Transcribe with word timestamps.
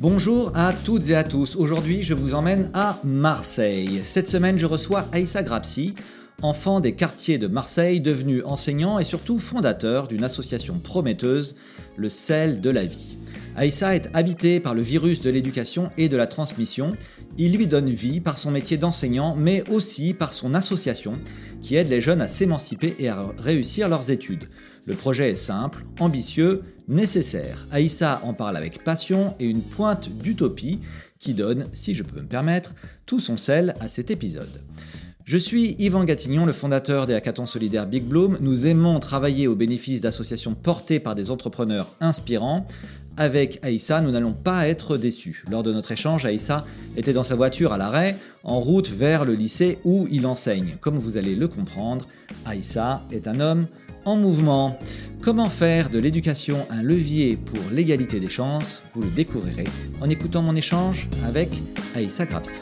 Bonjour 0.00 0.50
à 0.56 0.72
toutes 0.72 1.08
et 1.10 1.14
à 1.14 1.22
tous. 1.22 1.54
Aujourd'hui, 1.54 2.02
je 2.02 2.14
vous 2.14 2.34
emmène 2.34 2.70
à 2.74 2.98
Marseille. 3.04 4.00
Cette 4.02 4.26
semaine, 4.26 4.58
je 4.58 4.66
reçois 4.66 5.06
Aïssa 5.12 5.44
Grapsi, 5.44 5.94
enfant 6.42 6.80
des 6.80 6.96
quartiers 6.96 7.38
de 7.38 7.46
Marseille, 7.46 8.00
devenu 8.00 8.42
enseignant 8.42 8.98
et 8.98 9.04
surtout 9.04 9.38
fondateur 9.38 10.08
d'une 10.08 10.24
association 10.24 10.80
prometteuse, 10.80 11.54
le 11.96 12.08
sel 12.08 12.60
de 12.60 12.70
la 12.70 12.84
vie. 12.84 13.18
Aïssa 13.58 13.96
est 13.96 14.08
habité 14.14 14.60
par 14.60 14.72
le 14.72 14.82
virus 14.82 15.20
de 15.20 15.30
l'éducation 15.30 15.90
et 15.96 16.08
de 16.08 16.16
la 16.16 16.28
transmission. 16.28 16.92
Il 17.38 17.56
lui 17.56 17.66
donne 17.66 17.90
vie 17.90 18.20
par 18.20 18.38
son 18.38 18.52
métier 18.52 18.76
d'enseignant, 18.76 19.34
mais 19.34 19.68
aussi 19.68 20.14
par 20.14 20.32
son 20.32 20.54
association 20.54 21.18
qui 21.60 21.74
aide 21.74 21.88
les 21.88 22.00
jeunes 22.00 22.20
à 22.20 22.28
s'émanciper 22.28 22.94
et 23.00 23.08
à 23.08 23.26
réussir 23.36 23.88
leurs 23.88 24.12
études. 24.12 24.48
Le 24.86 24.94
projet 24.94 25.30
est 25.32 25.34
simple, 25.34 25.84
ambitieux, 25.98 26.62
nécessaire. 26.86 27.66
Aïssa 27.72 28.20
en 28.22 28.32
parle 28.32 28.56
avec 28.56 28.84
passion 28.84 29.34
et 29.40 29.46
une 29.46 29.62
pointe 29.62 30.08
d'utopie 30.08 30.78
qui 31.18 31.34
donne, 31.34 31.66
si 31.72 31.96
je 31.96 32.04
peux 32.04 32.20
me 32.20 32.28
permettre, 32.28 32.76
tout 33.06 33.18
son 33.18 33.36
sel 33.36 33.74
à 33.80 33.88
cet 33.88 34.12
épisode. 34.12 34.62
Je 35.24 35.36
suis 35.36 35.76
Yvan 35.78 36.04
Gatignon, 36.04 36.46
le 36.46 36.54
fondateur 36.54 37.06
des 37.06 37.12
hackathons 37.12 37.44
solidaires 37.44 37.86
Big 37.86 38.02
Bloom. 38.02 38.38
Nous 38.40 38.66
aimons 38.66 38.98
travailler 38.98 39.46
au 39.46 39.54
bénéfice 39.54 40.00
d'associations 40.00 40.54
portées 40.54 41.00
par 41.00 41.14
des 41.14 41.30
entrepreneurs 41.30 41.94
inspirants. 42.00 42.66
Avec 43.18 43.58
Aïssa, 43.64 44.00
nous 44.00 44.12
n'allons 44.12 44.32
pas 44.32 44.68
être 44.68 44.96
déçus. 44.96 45.44
Lors 45.50 45.64
de 45.64 45.72
notre 45.72 45.90
échange, 45.90 46.24
Aïssa 46.24 46.64
était 46.96 47.12
dans 47.12 47.24
sa 47.24 47.34
voiture 47.34 47.72
à 47.72 47.76
l'arrêt, 47.76 48.16
en 48.44 48.60
route 48.60 48.90
vers 48.90 49.24
le 49.24 49.34
lycée 49.34 49.78
où 49.82 50.06
il 50.08 50.24
enseigne. 50.24 50.76
Comme 50.80 50.98
vous 50.98 51.16
allez 51.16 51.34
le 51.34 51.48
comprendre, 51.48 52.06
Aïssa 52.46 53.02
est 53.10 53.26
un 53.26 53.40
homme 53.40 53.66
en 54.04 54.14
mouvement. 54.14 54.78
Comment 55.20 55.50
faire 55.50 55.90
de 55.90 55.98
l'éducation 55.98 56.64
un 56.70 56.84
levier 56.84 57.36
pour 57.36 57.58
l'égalité 57.72 58.20
des 58.20 58.28
chances? 58.28 58.82
Vous 58.94 59.02
le 59.02 59.10
découvrirez 59.10 59.64
en 60.00 60.08
écoutant 60.08 60.42
mon 60.42 60.54
échange 60.54 61.08
avec 61.26 61.60
Aïssa 61.96 62.24
Grapsi. 62.24 62.60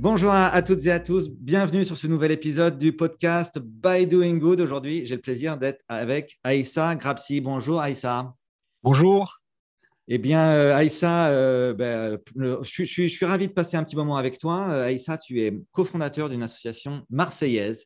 Bonjour 0.00 0.30
à 0.30 0.62
toutes 0.62 0.86
et 0.86 0.92
à 0.92 1.00
tous, 1.00 1.28
bienvenue 1.28 1.84
sur 1.84 1.98
ce 1.98 2.06
nouvel 2.06 2.30
épisode 2.30 2.78
du 2.78 2.94
podcast 2.94 3.58
By 3.58 4.06
Doing 4.06 4.36
Good. 4.38 4.60
Aujourd'hui, 4.60 5.04
j'ai 5.04 5.16
le 5.16 5.20
plaisir 5.20 5.56
d'être 5.56 5.82
avec 5.88 6.38
Aïssa 6.44 6.94
Grapsi. 6.94 7.40
Bonjour 7.40 7.80
Aïssa. 7.80 8.32
Bonjour. 8.84 9.40
Eh 10.10 10.16
bien, 10.16 10.52
euh, 10.54 10.74
Aïssa, 10.74 11.28
euh, 11.28 11.74
ben, 11.74 12.18
je, 12.62 12.84
suis 12.84 13.24
ravi 13.26 13.46
de 13.46 13.52
passer 13.52 13.76
un 13.76 13.84
petit 13.84 13.94
moment 13.94 14.16
avec 14.16 14.38
toi. 14.38 14.70
Euh, 14.70 14.86
Aïssa, 14.86 15.18
tu 15.18 15.42
es 15.42 15.60
cofondateur 15.70 16.30
d'une 16.30 16.42
association 16.42 17.02
marseillaise 17.10 17.84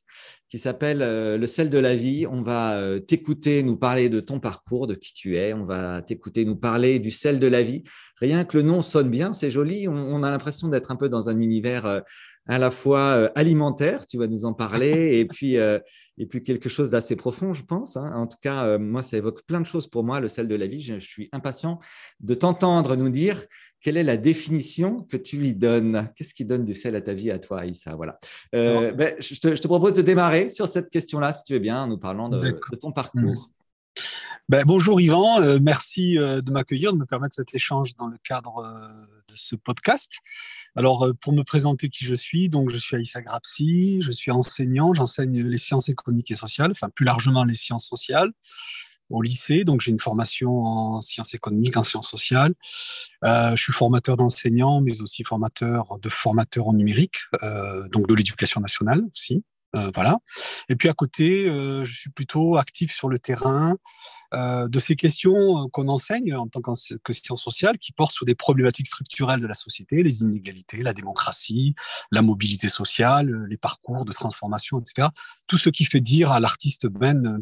qui 0.48 0.61
s'appelle 0.61 0.98
Le 1.01 1.47
sel 1.48 1.69
de 1.69 1.79
la 1.79 1.97
vie. 1.97 2.27
On 2.31 2.42
va 2.42 2.81
t'écouter 3.09 3.64
nous 3.64 3.77
parler 3.77 4.09
de 4.09 4.20
ton 4.20 4.39
parcours, 4.39 4.87
de 4.87 4.95
qui 4.95 5.14
tu 5.14 5.37
es. 5.37 5.53
On 5.53 5.64
va 5.64 6.01
t'écouter 6.03 6.45
nous 6.45 6.55
parler 6.55 7.01
du 7.01 7.11
sel 7.11 7.41
de 7.41 7.47
la 7.48 7.62
vie. 7.62 7.83
Rien 8.20 8.45
que 8.45 8.59
le 8.59 8.62
nom 8.62 8.83
sonne 8.83 9.11
bien, 9.11 9.33
c'est 9.33 9.51
joli. 9.51 9.89
on 9.89 10.23
a 10.23 10.31
l'impression 10.31 10.69
d'être 10.69 10.92
un 10.92 10.97
peu 10.97 11.09
dans 11.09 11.29
un 11.29 11.41
univers 11.41 12.03
à 12.48 12.59
la 12.59 12.71
fois 12.71 13.17
euh, 13.17 13.29
alimentaire, 13.35 14.07
tu 14.07 14.19
vas 14.19 14.27
nous 14.27 14.45
en 14.45 14.53
parler, 14.53 15.19
et 15.19 15.25
puis, 15.25 15.57
euh, 15.59 15.79
et 16.19 16.27
puis 16.27 16.43
quelque 16.43 16.69
chose 16.69 16.91
d'assez 16.91 17.17
profond, 17.17 17.53
je 17.53 17.65
pense. 17.65 17.97
Hein. 17.97 18.12
En 18.15 18.27
tout 18.27 18.39
cas, 18.41 18.65
euh, 18.65 18.79
moi, 18.79 19.03
ça 19.03 19.17
évoque 19.17 19.43
plein 19.43 19.61
de 19.61 19.67
choses 19.67 19.87
pour 19.87 20.05
moi, 20.05 20.21
le 20.21 20.29
sel 20.29 20.48
de 20.48 20.55
la 20.55 20.67
vie. 20.67 20.81
Je, 20.81 20.98
suis 20.98 21.29
impatient 21.33 21.79
de 22.20 22.35
t'entendre 22.35 22.97
nous 22.97 23.11
dire 23.11 23.45
quelle 23.81 23.97
est 23.97 24.05
la 24.05 24.17
définition 24.17 25.03
que 25.03 25.17
tu 25.17 25.37
lui 25.37 25.55
donnes. 25.55 26.09
Qu'est-ce 26.17 26.35
qui 26.35 26.45
donne 26.45 26.65
du 26.65 26.75
sel 26.75 26.95
à 26.97 27.01
ta 27.01 27.15
vie, 27.15 27.31
à 27.31 27.39
toi, 27.39 27.61
Aïssa? 27.61 27.95
Voilà. 27.97 28.19
Ben, 28.53 29.15
je, 29.19 29.35
te, 29.39 29.67
propose 29.67 29.95
de 29.95 30.03
démarrer 30.03 30.51
sur 30.51 30.69
cette 30.69 30.91
question-là, 30.91 31.33
si 31.33 31.43
tu 31.45 31.55
veux 31.55 31.59
bien, 31.59 31.83
en 31.83 31.87
nous 31.89 31.98
parlant 31.98 32.29
de, 32.29 32.51
ton 32.81 32.93
parcours. 32.93 33.51
Ben, 34.53 34.64
bonjour 34.67 35.00
Yvan, 35.00 35.41
merci 35.62 36.17
de 36.17 36.50
m'accueillir, 36.52 36.92
de 36.92 36.98
me 36.98 37.07
permettre 37.07 37.35
cet 37.35 37.55
échange 37.55 37.96
dans 37.96 38.07
le 38.07 38.18
cadre 38.23 38.63
de 39.27 39.35
ce 39.35 39.57
podcast. 39.57 40.13
Alors, 40.77 41.07
euh, 41.07 41.14
pour 41.14 41.33
me 41.33 41.42
présenter 41.42 41.89
qui 41.89 42.05
je 42.05 42.14
suis, 42.14 42.51
donc 42.51 42.68
je 42.68 42.77
suis 42.77 42.95
Aïssa 42.95 43.23
Grapsi, 43.23 44.02
je 44.02 44.13
suis 44.13 44.30
enseignant, 44.30 44.92
j'enseigne 44.92 45.42
les 45.42 45.57
sciences 45.57 45.89
économiques 45.89 46.33
et 46.33 46.35
sociales, 46.35 46.70
enfin 46.70 46.90
plus 46.90 47.07
largement 47.07 47.45
les 47.45 47.55
sciences 47.55 47.86
sociales 47.86 48.30
au 49.08 49.23
lycée, 49.23 49.64
donc 49.64 49.80
j'ai 49.80 49.90
une 49.90 49.98
formation 49.98 50.64
en 50.64 51.01
sciences 51.01 51.33
économiques, 51.33 51.79
en 51.79 51.83
sciences 51.83 52.11
sociales. 52.11 52.55
Euh, 53.24 53.57
je 53.57 53.63
suis 53.63 53.73
formateur 53.73 54.19
d'enseignants, 54.19 54.83
mais 54.83 55.01
aussi 55.01 55.24
formateur 55.24 55.98
de 55.98 56.11
formateurs 56.11 56.69
en 56.69 56.74
numérique, 56.74 57.17
euh, 57.42 57.89
donc 57.89 58.07
de 58.07 58.14
l'éducation 58.14 58.61
nationale 58.61 59.02
aussi. 59.13 59.45
Euh, 59.74 59.90
voilà. 59.94 60.18
Et 60.68 60.77
puis 60.77 60.88
à 60.88 60.92
côté, 60.92 61.48
euh, 61.48 61.83
je 61.84 61.92
suis 61.92 62.10
plutôt 62.10 62.56
actif 62.56 62.92
sur 62.92 63.08
le 63.08 63.18
terrain 63.18 63.77
euh, 64.34 64.68
de 64.68 64.78
ces 64.78 64.96
questions 64.96 65.68
qu'on 65.72 65.88
enseigne 65.88 66.34
en 66.34 66.46
tant 66.46 66.60
que 66.60 67.12
sciences 67.12 67.42
sociales, 67.42 67.78
qui 67.78 67.92
portent 67.92 68.12
sur 68.12 68.27
des 68.27 68.34
problématiques 68.34 68.88
structurelles 68.88 69.40
de 69.40 69.46
la 69.46 69.55
société, 69.55 70.02
les 70.02 70.22
inégalités, 70.22 70.83
la 70.83 70.92
démocratie, 70.92 71.74
la 72.10 72.22
mobilité 72.22 72.68
sociale, 72.68 73.46
les 73.48 73.56
parcours 73.56 74.05
de 74.05 74.12
transformation, 74.12 74.78
etc. 74.78 75.08
Tout 75.48 75.58
ce 75.58 75.70
qui 75.70 75.84
fait 75.84 76.00
dire 76.00 76.33
à 76.33 76.40
l'artiste 76.40 76.86
Ben 76.86 77.40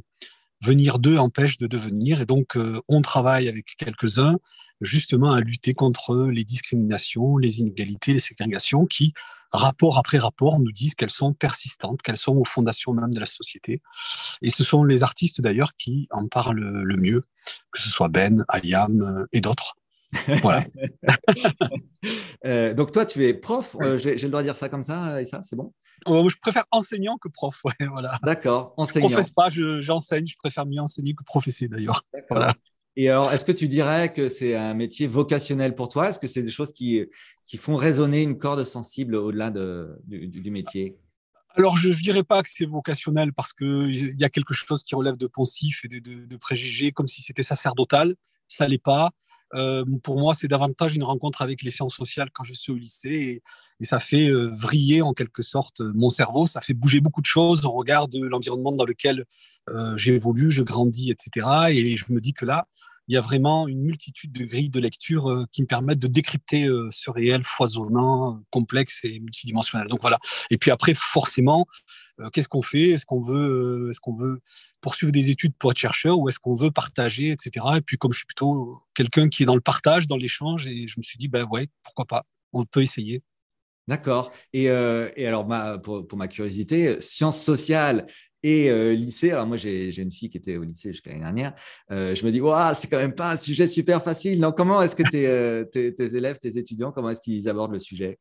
venir 0.63 0.99
d'eux 0.99 1.17
empêche 1.17 1.59
de 1.59 1.67
devenir. 1.67 2.21
Et 2.21 2.27
donc, 2.27 2.57
on 2.87 3.01
travaille 3.03 3.49
avec 3.49 3.77
quelques-uns 3.77 4.37
justement 4.81 5.33
à 5.33 5.41
lutter 5.41 5.75
contre 5.75 6.27
les 6.27 6.45
discriminations, 6.45 7.37
les 7.37 7.61
inégalités, 7.61 8.13
les 8.13 8.19
ségrégations 8.19 8.87
qui 8.87 9.15
rapport 9.53 9.99
après 9.99 10.19
rapport, 10.19 10.59
nous 10.59 10.73
disent 10.73 10.95
qu'elles 10.95 11.11
sont 11.11 11.33
persistantes, 11.33 12.03
qu'elles 12.03 12.17
sont 12.17 12.37
aux 12.37 12.45
fondations 12.45 12.93
même 12.93 13.13
de 13.13 13.21
la 13.21 13.27
société. 13.27 13.83
Et 14.43 14.51
ce 14.51 14.65
sont 14.65 14.85
les 14.85 15.03
artistes 15.03 15.41
d'ailleurs 15.41 15.75
qui 15.77 16.09
en 16.11 16.27
parlent 16.29 16.61
le 16.61 16.97
mieux, 16.97 17.25
que 17.71 17.81
ce 17.81 17.89
soit 17.89 18.09
Ben, 18.09 18.45
Ayam 18.49 19.03
euh, 19.03 19.27
et 19.33 19.41
d'autres. 19.41 19.77
Voilà. 20.43 20.65
Euh, 22.47 22.73
donc 22.73 22.91
toi, 22.91 23.05
tu 23.05 23.23
es 23.27 23.35
prof, 23.35 23.77
euh, 23.83 23.99
j'ai 23.99 24.15
le 24.15 24.29
droit 24.29 24.41
de 24.41 24.47
dire 24.47 24.57
ça 24.57 24.71
comme 24.71 24.83
ça, 24.83 25.21
et 25.21 25.27
ça, 25.27 25.43
c'est 25.43 25.57
bon? 25.57 25.75
Je 26.07 26.35
préfère 26.41 26.65
enseignant 26.71 27.19
que 27.19 27.29
prof, 27.29 27.61
ouais, 27.65 27.87
voilà. 27.87 28.13
D'accord, 28.23 28.73
enseignant. 28.79 29.09
Je 29.09 29.13
ne 29.13 29.17
professe 29.17 29.31
pas, 29.31 29.49
j'enseigne, 29.81 30.27
je, 30.27 30.37
préfère 30.39 30.65
mieux 30.65 30.81
enseigner 30.81 31.15
que 31.15 31.23
professer 31.23 31.69
d'ailleurs. 31.69 32.03
Voilà. 32.31 32.55
Et 33.01 33.09
alors, 33.09 33.33
est-ce 33.33 33.47
que 33.47 33.53
tu 33.53 33.67
dirais 33.67 34.13
que 34.13 34.29
c'est 34.29 34.55
un 34.55 34.75
métier 34.75 35.07
vocationnel 35.07 35.75
pour 35.75 35.89
toi? 35.89 36.11
Est-ce 36.11 36.19
que 36.19 36.27
c'est 36.27 36.43
des 36.43 36.51
choses 36.51 36.71
qui, 36.71 37.03
qui 37.47 37.57
font 37.57 37.75
résonner 37.75 38.23
une 38.23 38.37
corde 38.37 38.63
sensible 38.65 39.15
au-delà 39.15 39.51
de, 39.51 39.97
du, 40.07 40.51
métier? 40.51 40.99
Alors, 41.57 41.79
je 41.79 41.89
ne 41.89 41.95
dirais 41.95 42.25
pas 42.25 42.43
que 42.43 42.51
c'est 42.53 42.67
vocationnel 42.67 43.33
parce 43.33 43.55
qu'il 43.55 44.21
y 44.21 44.23
a 44.23 44.29
quelque 44.29 44.53
chose 44.53 44.83
qui 44.83 44.95
relève 44.95 45.17
de 45.17 45.27
poncif 45.27 45.83
et 45.87 45.89
de, 45.89 46.27
de, 46.27 46.37
préjugés, 46.37 46.93
comme 46.93 47.07
si 47.07 47.23
c'était 47.23 47.43
sacerdotal. 47.43 48.17
Ça 48.49 48.69
l'est 48.69 48.77
pas. 48.77 49.13
Euh, 49.55 49.83
pour 50.03 50.19
moi, 50.21 50.35
c'est 50.35 50.47
davantage 50.49 50.95
une 50.95 51.03
rencontre 51.03 51.41
avec 51.41 51.63
les 51.63 51.71
sciences 51.71 51.97
sociales 51.97 52.29
quand 52.35 52.45
je 52.45 52.53
suis 52.53 52.71
au 52.71 52.77
lycée 52.77 53.43
et, 53.81 53.85
ça 53.85 53.99
fait 53.99 54.29
euh, 54.29 54.51
vriller 54.55 55.01
en 55.01 55.15
quelque 55.15 55.41
sorte 55.41 55.81
mon 55.81 56.11
cerveau. 56.11 56.47
Ça 56.47 56.61
fait 56.61 56.75
bouger 56.75 57.01
beaucoup 57.01 57.23
de 57.23 57.27
choses 57.27 57.65
au 57.65 57.71
regard 57.71 58.09
de 58.09 58.21
l'environnement 58.21 58.73
dans 58.73 58.85
lequel 58.85 59.25
euh, 59.71 59.97
j'évolue, 59.97 60.51
je 60.51 60.63
grandis, 60.63 61.11
etc. 61.11 61.71
Et 61.71 61.97
je 61.97 62.05
me 62.13 62.21
dis 62.21 62.35
que 62.35 62.45
là, 62.45 62.69
il 63.11 63.15
y 63.15 63.17
a 63.17 63.21
vraiment 63.21 63.67
une 63.67 63.83
multitude 63.83 64.31
de 64.31 64.45
grilles 64.45 64.71
de 64.71 64.79
lecture 64.79 65.29
euh, 65.29 65.45
qui 65.51 65.63
me 65.63 65.67
permettent 65.67 65.99
de 65.99 66.07
décrypter 66.07 66.69
euh, 66.69 66.89
ce 66.93 67.11
réel 67.11 67.43
foisonnant, 67.43 68.41
complexe 68.51 69.01
et 69.03 69.19
multidimensionnel. 69.19 69.89
Donc 69.89 70.01
voilà. 70.01 70.21
Et 70.51 70.59
puis 70.59 70.71
après, 70.71 70.95
forcément, 70.95 71.67
euh, 72.21 72.31
qu'est-ce 72.31 72.47
qu'on 72.47 72.63
fait? 72.63 72.91
Est-ce 72.91 73.05
qu'on 73.05 73.21
veut, 73.21 73.89
est-ce 73.91 73.99
qu'on 73.99 74.15
veut 74.15 74.41
poursuivre 74.81 75.11
des 75.11 75.29
études 75.29 75.55
pour 75.59 75.73
être 75.73 75.79
chercheur 75.79 76.21
ou 76.21 76.29
est-ce 76.29 76.39
qu'on 76.39 76.55
veut 76.55 76.71
partager, 76.71 77.33
etc. 77.33 77.67
Et 77.79 77.81
puis 77.81 77.97
comme 77.97 78.13
je 78.13 78.19
suis 78.19 78.27
plutôt 78.27 78.81
quelqu'un 78.95 79.27
qui 79.27 79.43
est 79.43 79.47
dans 79.47 79.57
le 79.57 79.61
partage, 79.61 80.07
dans 80.07 80.17
l'échange, 80.17 80.69
et 80.69 80.87
je 80.87 80.95
me 80.97 81.03
suis 81.03 81.19
dit, 81.19 81.27
ben 81.27 81.45
ouais, 81.51 81.67
pourquoi 81.83 82.05
pas? 82.05 82.27
On 82.53 82.65
peut 82.65 82.81
essayer. 82.81 83.25
D'accord. 83.89 84.31
Et, 84.53 84.69
alors, 84.69 85.49
pour, 85.83 86.07
pour, 86.07 86.17
ma 86.17 86.29
curiosité, 86.29 87.01
sciences 87.01 87.43
sociales 87.43 88.07
et 88.43 88.71
euh, 88.71 88.95
lycée. 88.95 89.31
Alors 89.31 89.47
moi, 89.47 89.57
j'ai 89.57 89.97
une 90.01 90.13
fille 90.13 90.31
qui 90.31 90.39
était 90.39 90.57
au 90.57 90.65
lycée 90.65 90.93
jusqu'à 90.93 91.11
l'année 91.11 91.23
dernière. 91.23 91.55
Euh, 91.91 92.15
je 92.15 92.25
me 92.25 92.33
dis, 92.33 92.41
waouh, 92.41 92.75
c'est 92.75 92.89
quand 92.89 92.99
même 92.99 93.15
pas 93.15 93.33
un 93.33 93.37
sujet 93.37 93.67
super 93.67 94.03
facile. 94.03 94.41
Non, 94.41 94.53
comment 94.53 94.83
est-ce 94.83 94.97
que 94.97 95.03
tes, 95.03 95.27
euh, 95.27 95.65
élèves, 95.75 96.39
tes 96.39 96.57
étudiants, 96.57 96.93
comment 96.93 97.11
est-ce 97.11 97.21
qu'ils 97.21 97.49
abordent 97.49 97.73
le 97.73 97.79
sujet? 97.79 98.19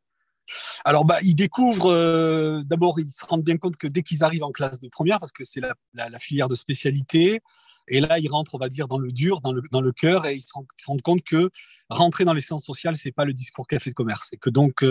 Alors, 0.83 1.05
bah, 1.05 1.17
ils 1.23 1.35
découvrent, 1.35 2.63
d'abord, 2.65 2.99
ils 2.99 3.09
se 3.09 3.23
rendent 3.23 3.43
bien 3.43 3.57
compte 3.57 3.77
que 3.77 3.87
dès 3.87 4.01
qu'ils 4.01 4.23
arrivent 4.23 4.43
en 4.43 4.51
classe 4.51 4.79
de 4.79 4.89
première, 4.89 5.19
parce 5.19 5.31
que 5.31 5.43
c'est 5.43 5.61
la, 5.61 6.19
filière 6.19 6.47
de 6.47 6.55
spécialité, 6.55 7.39
et 7.87 7.99
là, 7.99 8.17
ils 8.17 8.29
rentrent, 8.29 8.55
on 8.55 8.57
va 8.57 8.69
dire, 8.69 8.87
dans 8.87 8.97
le 8.97 9.11
dur, 9.11 9.41
dans 9.41 9.51
le, 9.51 9.91
cœur, 9.91 10.25
et 10.25 10.35
ils 10.35 10.41
se, 10.41 10.51
rendent, 10.87 11.01
compte 11.03 11.21
que 11.21 11.51
rentrer 11.89 12.25
dans 12.25 12.33
les 12.33 12.41
sciences 12.41 12.65
sociales, 12.65 12.95
c'est 12.95 13.11
pas 13.11 13.25
le 13.25 13.33
discours 13.33 13.67
café 13.67 13.91
de 13.91 13.95
commerce. 13.95 14.29
Et 14.33 14.37
que 14.37 14.49
donc, 14.49 14.83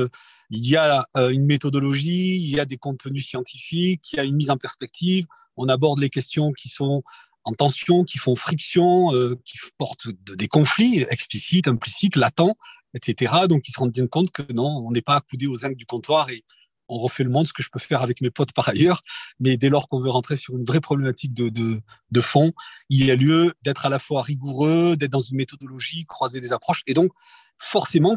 il 0.50 0.66
y 0.66 0.76
a 0.76 1.06
euh, 1.16 1.30
une 1.30 1.44
méthodologie, 1.44 2.36
il 2.36 2.50
y 2.50 2.60
a 2.60 2.64
des 2.64 2.78
contenus 2.78 3.26
scientifiques, 3.26 4.12
il 4.12 4.16
y 4.16 4.20
a 4.20 4.24
une 4.24 4.36
mise 4.36 4.50
en 4.50 4.56
perspective. 4.56 5.26
On 5.56 5.68
aborde 5.68 5.98
les 5.98 6.10
questions 6.10 6.52
qui 6.52 6.68
sont 6.68 7.02
en 7.44 7.52
tension, 7.52 8.04
qui 8.04 8.18
font 8.18 8.36
friction, 8.36 9.14
euh, 9.14 9.36
qui 9.44 9.58
portent 9.76 10.08
de, 10.08 10.34
des 10.34 10.48
conflits 10.48 11.04
explicites, 11.10 11.68
implicites, 11.68 12.16
latents, 12.16 12.56
etc. 12.94 13.34
Donc, 13.48 13.68
ils 13.68 13.72
se 13.72 13.78
rendent 13.78 13.92
bien 13.92 14.06
compte 14.06 14.30
que 14.30 14.42
non, 14.52 14.84
on 14.86 14.90
n'est 14.90 15.02
pas 15.02 15.16
accoudé 15.16 15.46
aux 15.46 15.56
zincs 15.56 15.76
du 15.76 15.86
comptoir 15.86 16.30
et 16.30 16.44
on 16.88 16.98
refait 16.98 17.24
le 17.24 17.30
monde, 17.30 17.46
ce 17.46 17.52
que 17.52 17.62
je 17.62 17.68
peux 17.70 17.78
faire 17.78 18.02
avec 18.02 18.20
mes 18.20 18.30
potes 18.30 18.52
par 18.52 18.68
ailleurs. 18.68 19.02
Mais 19.40 19.56
dès 19.56 19.68
lors 19.68 19.88
qu'on 19.88 20.00
veut 20.00 20.10
rentrer 20.10 20.36
sur 20.36 20.56
une 20.56 20.64
vraie 20.64 20.80
problématique 20.80 21.34
de, 21.34 21.50
de, 21.50 22.20
fond, 22.20 22.52
il 22.88 23.04
y 23.04 23.10
a 23.10 23.16
lieu 23.16 23.52
d'être 23.62 23.86
à 23.86 23.90
la 23.90 23.98
fois 23.98 24.22
rigoureux, 24.22 24.96
d'être 24.96 25.12
dans 25.12 25.18
une 25.18 25.36
méthodologie, 25.36 26.06
croiser 26.06 26.40
des 26.40 26.52
approches. 26.52 26.82
Et 26.86 26.94
donc, 26.94 27.12
forcément, 27.58 28.16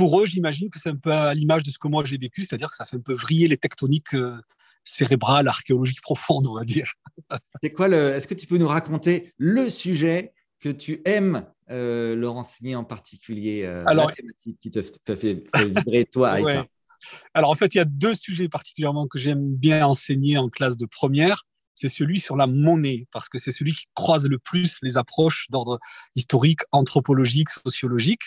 pour 0.00 0.18
eux, 0.18 0.24
j'imagine 0.24 0.70
que 0.70 0.78
c'est 0.78 0.88
un 0.88 0.96
peu 0.96 1.12
à 1.12 1.34
l'image 1.34 1.62
de 1.62 1.70
ce 1.70 1.78
que 1.78 1.86
moi 1.86 2.04
j'ai 2.06 2.16
vécu, 2.16 2.42
c'est-à-dire 2.42 2.70
que 2.70 2.74
ça 2.74 2.86
fait 2.86 2.96
un 2.96 3.00
peu 3.00 3.12
vriller 3.12 3.48
les 3.48 3.58
tectoniques 3.58 4.14
euh, 4.14 4.40
cérébrales, 4.82 5.46
archéologiques 5.46 6.00
profondes, 6.00 6.46
on 6.46 6.54
va 6.54 6.64
dire. 6.64 6.90
C'est 7.62 7.70
quoi 7.70 7.86
le 7.86 8.14
Est-ce 8.14 8.26
que 8.26 8.32
tu 8.32 8.46
peux 8.46 8.56
nous 8.56 8.66
raconter 8.66 9.34
le 9.36 9.68
sujet 9.68 10.32
que 10.58 10.70
tu 10.70 11.02
aimes 11.04 11.44
euh, 11.68 12.16
le 12.16 12.30
renseigner 12.30 12.76
en 12.76 12.84
particulier, 12.84 13.64
euh, 13.64 13.84
Alors, 13.86 14.08
la 14.08 14.14
thématique 14.14 14.58
qui 14.58 14.70
te 14.70 14.82
fait, 15.16 15.44
vibrer 15.54 16.06
toi, 16.06 16.38
Alors 17.34 17.50
en 17.50 17.54
fait, 17.54 17.74
il 17.74 17.78
y 17.78 17.80
a 17.80 17.84
deux 17.84 18.14
sujets 18.14 18.48
particulièrement 18.48 19.06
que 19.06 19.18
j'aime 19.18 19.54
bien 19.54 19.86
enseigner 19.86 20.38
en 20.38 20.48
classe 20.48 20.78
de 20.78 20.86
première. 20.86 21.44
C'est 21.74 21.88
celui 21.88 22.20
sur 22.20 22.36
la 22.36 22.46
monnaie, 22.46 23.06
parce 23.12 23.28
que 23.28 23.38
c'est 23.38 23.52
celui 23.52 23.72
qui 23.74 23.86
croise 23.94 24.26
le 24.26 24.38
plus 24.38 24.78
les 24.82 24.96
approches 24.96 25.46
d'ordre 25.50 25.78
historique, 26.16 26.60
anthropologique, 26.72 27.48
sociologique, 27.48 28.22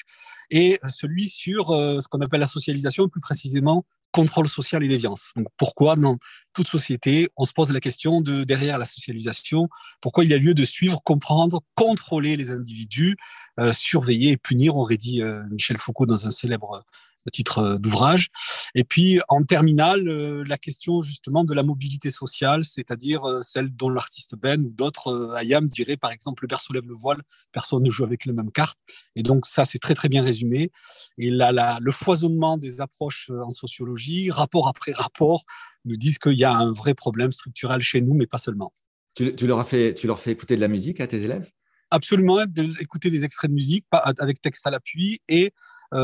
et 0.50 0.80
celui 0.88 1.30
sur 1.30 1.72
euh, 1.72 2.00
ce 2.00 2.07
qu'on 2.07 2.22
appelle 2.22 2.40
la 2.40 2.45
socialisation, 2.45 3.10
plus 3.10 3.22
précisément 3.22 3.86
contrôle 4.13 4.48
social 4.48 4.84
et 4.86 4.88
déviance. 4.88 5.31
Donc 5.36 5.48
pourquoi 5.57 5.95
dans 5.95 6.18
toute 6.54 6.68
société, 6.68 7.28
on 7.36 7.45
se 7.45 7.51
pose 7.51 7.72
la 7.72 7.80
question 7.80 8.22
de 8.22 8.44
derrière 8.44 8.78
la 8.78 8.86
socialisation, 8.86 9.68
pourquoi 10.01 10.24
il 10.24 10.30
y 10.30 10.34
a 10.36 10.38
lieu 10.38 10.54
de 10.54 10.63
suivre, 10.63 11.01
comprendre, 11.04 11.62
contrôler 11.74 12.38
les 12.38 12.51
individus, 12.51 13.18
euh, 13.60 13.74
surveiller 13.74 14.31
et 14.31 14.38
punir, 14.38 14.78
aurait 14.78 14.98
dit 14.98 15.22
euh, 15.22 15.42
Michel 15.50 15.80
Foucault 15.80 16.06
dans 16.06 16.28
un 16.28 16.31
célèbre 16.31 16.86
titre 17.31 17.59
euh, 17.59 17.77
d'ouvrage. 17.77 18.27
Et 18.75 18.83
puis 18.83 19.19
en 19.29 19.43
terminale, 19.43 20.07
euh, 20.07 20.43
la 20.47 20.57
question 20.57 21.01
justement 21.01 21.43
de 21.43 21.53
la 21.53 21.63
mobilité 21.63 22.09
sociale, 22.09 22.63
c'est-à-dire 22.63 23.23
euh, 23.25 23.41
celle 23.41 23.69
dont 23.75 23.89
l'artiste 23.89 24.35
Ben 24.35 24.61
ou 24.61 24.69
d'autres, 24.69 25.35
Ayam 25.37 25.67
dirait 25.67 25.97
par 25.97 26.11
exemple 26.11 26.43
le 26.43 26.47
père 26.47 26.61
soulève 26.61 26.87
le 26.87 26.95
voile, 26.95 27.21
personne 27.51 27.83
ne 27.83 27.89
joue 27.89 28.03
avec 28.03 28.25
les 28.25 28.33
mêmes 28.33 28.51
cartes. 28.51 28.79
Et 29.15 29.23
donc 29.23 29.45
ça, 29.45 29.65
c'est 29.65 29.79
très 29.79 29.95
très 29.95 30.09
bien 30.09 30.21
résumé. 30.21 30.71
Et 31.17 31.29
là, 31.29 31.77
le 31.79 31.91
foisonnement 31.91 32.57
des 32.57 32.81
approches 32.81 33.29
en 33.29 33.49
sociologie, 33.49 34.31
rapport 34.31 34.67
après 34.67 34.91
rapport, 34.91 35.43
nous 35.85 35.97
disent 35.97 36.17
qu'il 36.17 36.39
y 36.39 36.43
a 36.43 36.53
un 36.53 36.71
vrai 36.71 36.93
problème 36.93 37.31
structurel 37.31 37.81
chez 37.81 38.01
nous, 38.01 38.13
mais 38.13 38.27
pas 38.27 38.37
seulement. 38.37 38.73
Tu, 39.15 39.31
leur, 39.45 39.59
as 39.59 39.65
fait, 39.65 39.93
tu 39.93 40.07
leur 40.07 40.19
fais 40.19 40.31
écouter 40.31 40.55
de 40.55 40.61
la 40.61 40.67
musique 40.67 40.99
à 40.99 41.07
tes 41.07 41.21
élèves? 41.21 41.51
Absolument, 41.91 42.39
écouter 42.79 43.11
des 43.11 43.23
extraits 43.23 43.51
de 43.51 43.55
musique 43.55 43.85
avec 43.91 44.41
texte 44.41 44.65
à 44.65 44.71
l'appui 44.71 45.21
et 45.27 45.53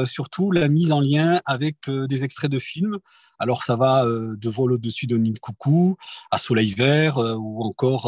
surtout 0.05 0.51
la 0.51 0.67
mise 0.67 0.91
en 0.91 0.99
lien 0.99 1.39
avec 1.45 1.87
euh, 1.87 2.05
des 2.07 2.23
extraits 2.23 2.51
de 2.51 2.59
films. 2.59 2.97
Alors 3.39 3.63
ça 3.63 3.75
va 3.75 4.05
euh, 4.05 4.35
de 4.35 4.49
Vol 4.49 4.73
au-dessus 4.73 5.07
de 5.07 5.17
Nid 5.17 5.39
Coucou 5.39 5.97
à 6.31 6.37
Soleil 6.37 6.73
Vert 6.73 7.17
ou 7.17 7.63
encore 7.63 8.05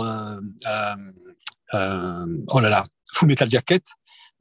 oh 1.74 2.60
là 2.60 2.70
là, 2.70 2.86
Full 3.14 3.28
Metal 3.28 3.50
Jacket 3.50 3.86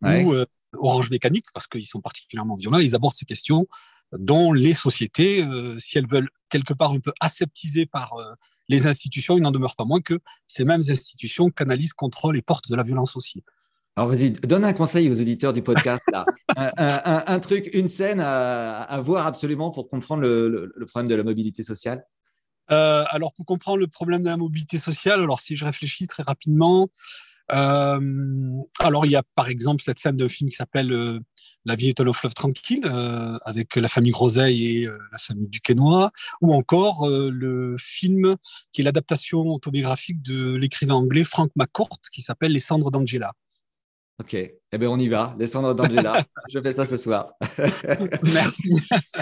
ou 0.03 0.35
Orange 0.75 1.11
Mécanique 1.11 1.47
parce 1.55 1.67
qu'ils 1.67 1.87
sont 1.87 2.01
particulièrement 2.01 2.57
violents. 2.57 2.79
Ils 2.79 2.95
abordent 2.95 3.15
ces 3.15 3.25
questions 3.25 3.67
dont 4.13 4.53
les 4.53 4.73
sociétés, 4.73 5.47
si 5.79 5.99
elles 5.99 6.09
veulent 6.09 6.31
quelque 6.49 6.75
part 6.75 6.93
un 6.93 6.99
peu 6.99 7.13
aseptiser 7.21 7.87
par 7.87 8.15
les 8.69 8.87
institutions, 8.87 9.37
il 9.37 9.43
n'en 9.43 9.51
demeure 9.51 9.77
pas 9.77 9.85
moins 9.85 10.01
que 10.01 10.19
ces 10.47 10.65
mêmes 10.65 10.83
institutions 10.89 11.51
canalisent, 11.51 11.93
contrôlent 11.93 12.37
et 12.37 12.43
portent 12.43 12.71
de 12.71 12.77
la 12.77 12.85
violence 12.85 13.17
aussi. 13.17 13.43
Alors 13.97 14.09
vas-y, 14.09 14.31
donne 14.31 14.65
un 14.65 14.73
conseil 14.73 15.11
aux 15.11 15.21
auditeurs 15.21 15.53
du 15.53 15.63
podcast, 15.63 16.03
un, 16.57 17.39
truc, 17.41 17.71
une 17.75 17.89
scène 17.89 18.21
à, 18.21 19.01
voir 19.03 19.27
absolument 19.27 19.71
pour 19.71 19.89
comprendre 19.89 20.23
le, 20.23 20.73
problème 20.87 21.09
de 21.09 21.15
la 21.15 21.25
mobilité 21.25 21.63
sociale. 21.63 22.05
Euh, 22.71 23.05
alors 23.11 23.33
pour 23.33 23.45
comprendre 23.45 23.79
le 23.79 23.89
problème 23.89 24.23
de 24.23 24.29
la 24.29 24.37
mobilité 24.37 24.79
sociale, 24.79 25.21
alors 25.21 25.41
si 25.41 25.57
je 25.57 25.65
réfléchis 25.65 26.07
très 26.07 26.23
rapidement, 26.23 26.89
euh, 27.53 27.99
alors 28.79 29.07
il 29.07 29.11
y 29.11 29.17
a 29.17 29.25
par 29.35 29.49
exemple 29.49 29.83
cette 29.83 29.99
scène 29.99 30.17
de 30.17 30.29
film 30.29 30.49
qui 30.49 30.55
s'appelle 30.55 30.93
euh, 30.93 31.19
La 31.65 31.75
vie 31.75 31.89
est 31.89 32.01
un 32.01 32.13
fleuve 32.13 32.33
tranquille 32.33 32.89
avec 33.45 33.75
la 33.75 33.89
famille 33.89 34.13
Groseille 34.13 34.85
et 34.85 34.87
la 34.87 35.19
famille 35.19 35.49
Duquesnoy, 35.49 36.11
ou 36.43 36.55
encore 36.55 37.09
le 37.11 37.75
film 37.77 38.37
qui 38.73 38.83
est 38.83 38.85
l'adaptation 38.85 39.41
autobiographique 39.41 40.23
de 40.23 40.55
l'écrivain 40.55 40.95
anglais 40.95 41.25
Frank 41.25 41.51
McCourt 41.57 41.99
qui 42.13 42.23
s'appelle 42.23 42.53
Les 42.53 42.61
cendres 42.61 42.93
d'Angela. 42.93 43.33
Ok, 44.21 44.35
eh 44.35 44.79
bien 44.79 44.91
on 44.91 44.99
y 44.99 45.09
va. 45.09 45.35
Descendre 45.39 45.73
d'Angela. 45.75 46.23
Je 46.51 46.61
fais 46.61 46.75
ça 46.75 46.85
ce 46.85 46.99
soir. 46.99 47.33
merci. 48.23 48.75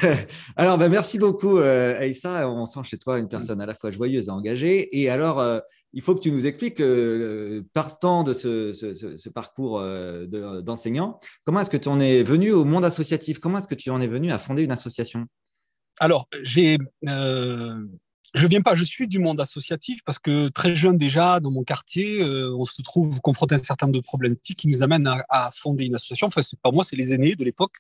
alors, 0.57 0.77
ben, 0.77 0.89
merci 0.89 1.21
beaucoup, 1.21 1.59
euh, 1.59 1.97
Aïssa. 1.97 2.51
On 2.51 2.67
sent 2.67 2.81
chez 2.83 2.99
toi 2.99 3.21
une 3.21 3.29
personne 3.29 3.61
à 3.61 3.67
la 3.67 3.75
fois 3.75 3.93
joyeuse 3.93 4.27
et 4.27 4.31
engagée. 4.31 4.99
Et 4.99 5.09
alors, 5.09 5.39
euh, 5.39 5.61
il 5.93 6.03
faut 6.03 6.17
que 6.17 6.21
tu 6.21 6.33
nous 6.33 6.47
expliques, 6.47 6.81
euh, 6.81 7.63
partant 7.73 8.25
de 8.25 8.33
ce, 8.33 9.29
parcours 9.29 9.81
d'enseignant, 10.63 11.21
comment 11.45 11.61
est-ce 11.61 11.71
que 11.71 11.77
tu 11.77 11.89
en 11.89 12.01
es 12.01 12.25
venu 12.25 12.51
au 12.51 12.65
monde 12.65 12.85
associatif? 12.85 13.39
Comment 13.39 13.59
est-ce 13.59 13.69
que 13.69 13.77
tu 13.77 13.91
en 13.91 14.01
es 14.01 14.09
venu 14.09 14.33
à 14.33 14.39
fonder 14.39 14.65
une 14.65 14.73
association? 14.73 15.27
Alors, 16.01 16.27
j'ai 16.43 16.77
je 18.35 18.47
viens 18.47 18.61
pas, 18.61 18.75
je 18.75 18.85
suis 18.85 19.09
du 19.09 19.19
monde 19.19 19.41
associatif 19.41 20.03
parce 20.05 20.19
que 20.19 20.49
très 20.49 20.75
jeune 20.75 20.97
déjà, 20.97 21.41
dans 21.41 21.51
mon 21.51 21.63
quartier, 21.65 22.23
euh, 22.23 22.55
on 22.57 22.65
se 22.65 22.83
trouve 22.83 23.21
confronté 23.21 23.55
à 23.55 23.59
un 23.59 23.63
certain 23.63 23.87
nombre 23.87 23.99
de 23.99 24.03
problématiques 24.03 24.59
qui 24.59 24.69
nous 24.69 24.83
amènent 24.83 25.11
à, 25.29 25.51
fonder 25.55 25.87
une 25.87 25.95
association. 25.95 26.27
Enfin, 26.27 26.43
c'est 26.43 26.61
pas 26.61 26.71
moi, 26.71 26.85
c'est 26.85 26.97
les 26.97 27.15
aînés 27.15 27.37
de 27.37 27.45
l'époque 27.45 27.77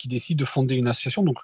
qui 0.00 0.08
décide 0.08 0.38
de 0.38 0.44
fonder 0.44 0.74
une 0.74 0.88
association. 0.88 1.22
Donc, 1.22 1.36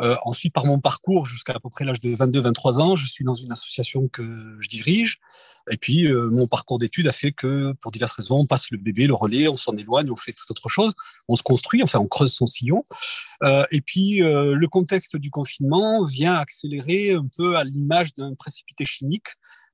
euh, 0.00 0.16
ensuite, 0.24 0.52
par 0.52 0.66
mon 0.66 0.78
parcours, 0.78 1.26
jusqu'à 1.26 1.54
à 1.54 1.60
peu 1.60 1.70
près 1.70 1.84
l'âge 1.84 2.00
de 2.00 2.14
22-23 2.14 2.80
ans, 2.80 2.96
je 2.96 3.06
suis 3.06 3.24
dans 3.24 3.34
une 3.34 3.50
association 3.50 4.08
que 4.08 4.56
je 4.60 4.68
dirige. 4.68 5.18
Et 5.70 5.76
puis, 5.76 6.06
euh, 6.06 6.28
mon 6.28 6.48
parcours 6.48 6.78
d'études 6.78 7.06
a 7.06 7.12
fait 7.12 7.32
que, 7.32 7.72
pour 7.80 7.92
diverses 7.92 8.12
raisons, 8.12 8.40
on 8.40 8.46
passe 8.46 8.70
le 8.70 8.78
bébé, 8.78 9.06
le 9.06 9.14
relais, 9.14 9.48
on 9.48 9.56
s'en 9.56 9.74
éloigne, 9.74 10.10
on 10.10 10.16
fait 10.16 10.32
toute 10.32 10.50
autre 10.50 10.68
chose, 10.68 10.92
on 11.28 11.36
se 11.36 11.42
construit, 11.42 11.82
enfin, 11.82 12.00
on 12.00 12.08
creuse 12.08 12.32
son 12.32 12.46
sillon. 12.46 12.82
Euh, 13.44 13.64
et 13.70 13.80
puis, 13.80 14.18
le 14.18 14.66
contexte 14.66 15.16
du 15.16 15.30
confinement 15.30 16.04
vient 16.04 16.34
accélérer 16.34 17.12
un 17.12 17.26
peu 17.36 17.56
à 17.56 17.64
l'image 17.64 18.14
d'un 18.14 18.34
précipité 18.34 18.84
chimique 18.84 19.28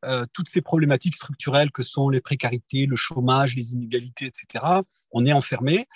euh, 0.05 0.25
toutes 0.33 0.49
ces 0.49 0.61
problématiques 0.61 1.17
structurelles 1.17 1.73
que 1.73 1.83
sont 1.83 2.09
les 2.09 2.21
précarités, 2.21 2.87
le 2.87 2.95
chômage, 2.95 3.57
les 3.57 3.73
inégalités, 3.73 4.27
etc. 4.27 4.65
On 5.11 5.25
est 5.25 5.33
enfermé. 5.33 5.89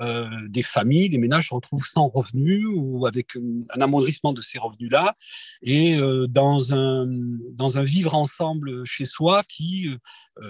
Euh, 0.00 0.28
des 0.48 0.62
familles, 0.62 1.10
des 1.10 1.18
ménages 1.18 1.48
se 1.48 1.54
retrouvent 1.54 1.86
sans 1.86 2.08
revenus 2.08 2.66
ou 2.74 3.06
avec 3.06 3.36
un 3.36 3.80
amoindrissement 3.80 4.32
de 4.32 4.40
ces 4.40 4.58
revenus-là 4.58 5.14
et 5.62 5.98
euh, 5.98 6.26
dans, 6.26 6.72
un, 6.72 7.06
dans 7.52 7.76
un 7.76 7.82
vivre 7.82 8.14
ensemble 8.14 8.84
chez 8.86 9.04
soi 9.04 9.42
qui 9.46 9.90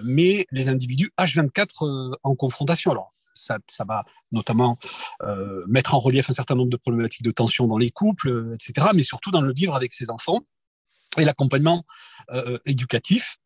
met 0.05 0.47
les 0.53 0.69
individus 0.69 1.11
H24 1.19 2.15
en 2.23 2.35
confrontation. 2.37 2.93
Alors, 2.93 3.13
ça, 3.35 3.59
va 3.89 4.05
notamment 4.33 4.79
mettre 5.67 5.95
en 5.95 5.99
relief 5.99 6.31
un 6.31 6.35
certain 6.35 6.55
nombre 6.55 6.71
de 6.71 6.77
problématiques 6.77 7.23
de 7.23 7.31
tension 7.31 7.67
dans 7.67 7.79
les 7.79 7.91
couples, 7.91 8.53
etc., 8.55 8.89
mais 8.95 9.03
surtout 9.03 9.31
dans 9.31 9.41
le 9.41 9.53
vivre 9.53 9.75
avec 9.75 9.93
ses 9.93 10.11
enfants 10.11 10.43
et 11.19 11.25
l'accompagnement 11.25 11.85
euh, 12.33 12.59
éducatif 12.67 13.37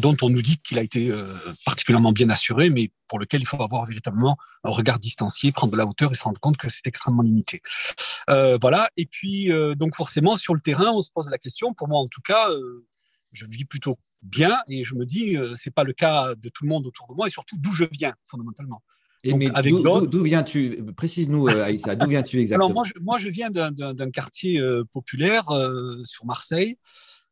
dont 0.00 0.16
on 0.22 0.28
nous 0.28 0.42
dit 0.42 0.58
qu'il 0.58 0.76
a 0.80 0.82
été 0.82 1.08
euh, 1.10 1.24
particulièrement 1.64 2.10
bien 2.10 2.28
assuré, 2.28 2.68
mais 2.68 2.90
pour 3.06 3.20
lequel 3.20 3.42
il 3.42 3.46
faut 3.46 3.62
avoir 3.62 3.86
véritablement 3.86 4.36
un 4.64 4.70
regard 4.70 4.98
distancié, 4.98 5.52
prendre 5.52 5.72
de 5.72 5.76
la 5.76 5.86
hauteur 5.86 6.10
et 6.10 6.16
se 6.16 6.24
rendre 6.24 6.40
compte 6.40 6.56
que 6.56 6.68
c'est 6.68 6.84
extrêmement 6.86 7.22
limité. 7.22 7.62
Euh, 8.28 8.58
voilà. 8.60 8.90
Et 8.96 9.06
puis, 9.06 9.50
donc 9.76 9.94
forcément, 9.94 10.34
sur 10.34 10.52
le 10.52 10.60
terrain, 10.60 10.90
on 10.90 11.00
se 11.00 11.12
pose 11.12 11.30
la 11.30 11.38
question. 11.38 11.74
Pour 11.74 11.86
moi, 11.86 12.00
en 12.00 12.08
tout 12.08 12.22
cas, 12.22 12.48
je 13.30 13.46
vis 13.46 13.66
plutôt 13.66 14.00
bien 14.22 14.58
et 14.68 14.82
je 14.82 14.96
me 14.96 15.06
dis, 15.06 15.36
c'est 15.54 15.72
pas 15.72 15.84
le 15.84 15.92
cas 15.92 16.34
de 16.34 16.48
tout 16.48 16.64
le 16.64 16.70
monde 16.70 16.86
autour 16.86 17.06
de 17.06 17.14
moi 17.14 17.28
et 17.28 17.30
surtout 17.30 17.56
d'où 17.56 17.70
je 17.70 17.84
viens 17.84 18.14
fondamentalement. 18.26 18.82
Et 19.24 19.34
mais 19.34 19.48
d'où 19.48 20.22
viens-tu 20.22 20.84
Précise-nous, 20.96 21.48
Aïssa, 21.48 21.96
d'où 21.96 22.08
viens-tu 22.08 22.38
exactement 22.40 22.66
Alors 22.66 22.74
moi 22.74 22.84
je, 22.84 22.92
moi, 23.00 23.18
je 23.18 23.28
viens 23.28 23.50
d'un 23.50 24.10
quartier 24.10 24.60
populaire 24.92 25.46
sur 26.04 26.26
Marseille 26.26 26.76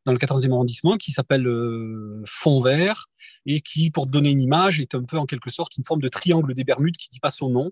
dans 0.04 0.12
le 0.12 0.18
14e 0.18 0.52
arrondissement 0.52 0.96
qui 0.96 1.12
s'appelle 1.12 1.46
euh, 1.46 2.22
Fond 2.26 2.60
Vert 2.60 3.06
et 3.46 3.60
qui, 3.60 3.90
pour 3.90 4.06
donner 4.06 4.30
une 4.30 4.40
image, 4.40 4.80
est 4.80 4.94
un 4.94 5.04
peu 5.04 5.18
en 5.18 5.26
quelque 5.26 5.50
sorte 5.50 5.76
une 5.76 5.84
forme 5.84 6.00
de 6.00 6.08
triangle 6.08 6.54
des 6.54 6.64
Bermudes 6.64 6.96
qui 6.96 7.08
ne 7.10 7.12
dit 7.12 7.20
pas 7.20 7.30
son 7.30 7.50
nom 7.50 7.70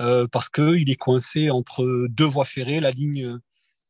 euh, 0.00 0.26
parce 0.30 0.48
qu'il 0.48 0.90
est 0.90 0.96
coincé 0.96 1.50
entre 1.50 2.06
deux 2.08 2.24
voies 2.24 2.44
ferrées, 2.44 2.80
la 2.80 2.90
ligne 2.90 3.38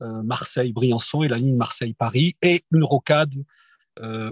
euh, 0.02 0.23
Marseille-Briançon 0.23 1.23
et 1.23 1.28
la 1.28 1.38
ligne 1.38 1.57
Marseille-Paris 1.57 2.35
et 2.43 2.62
une 2.73 2.85
rocade 2.85 3.35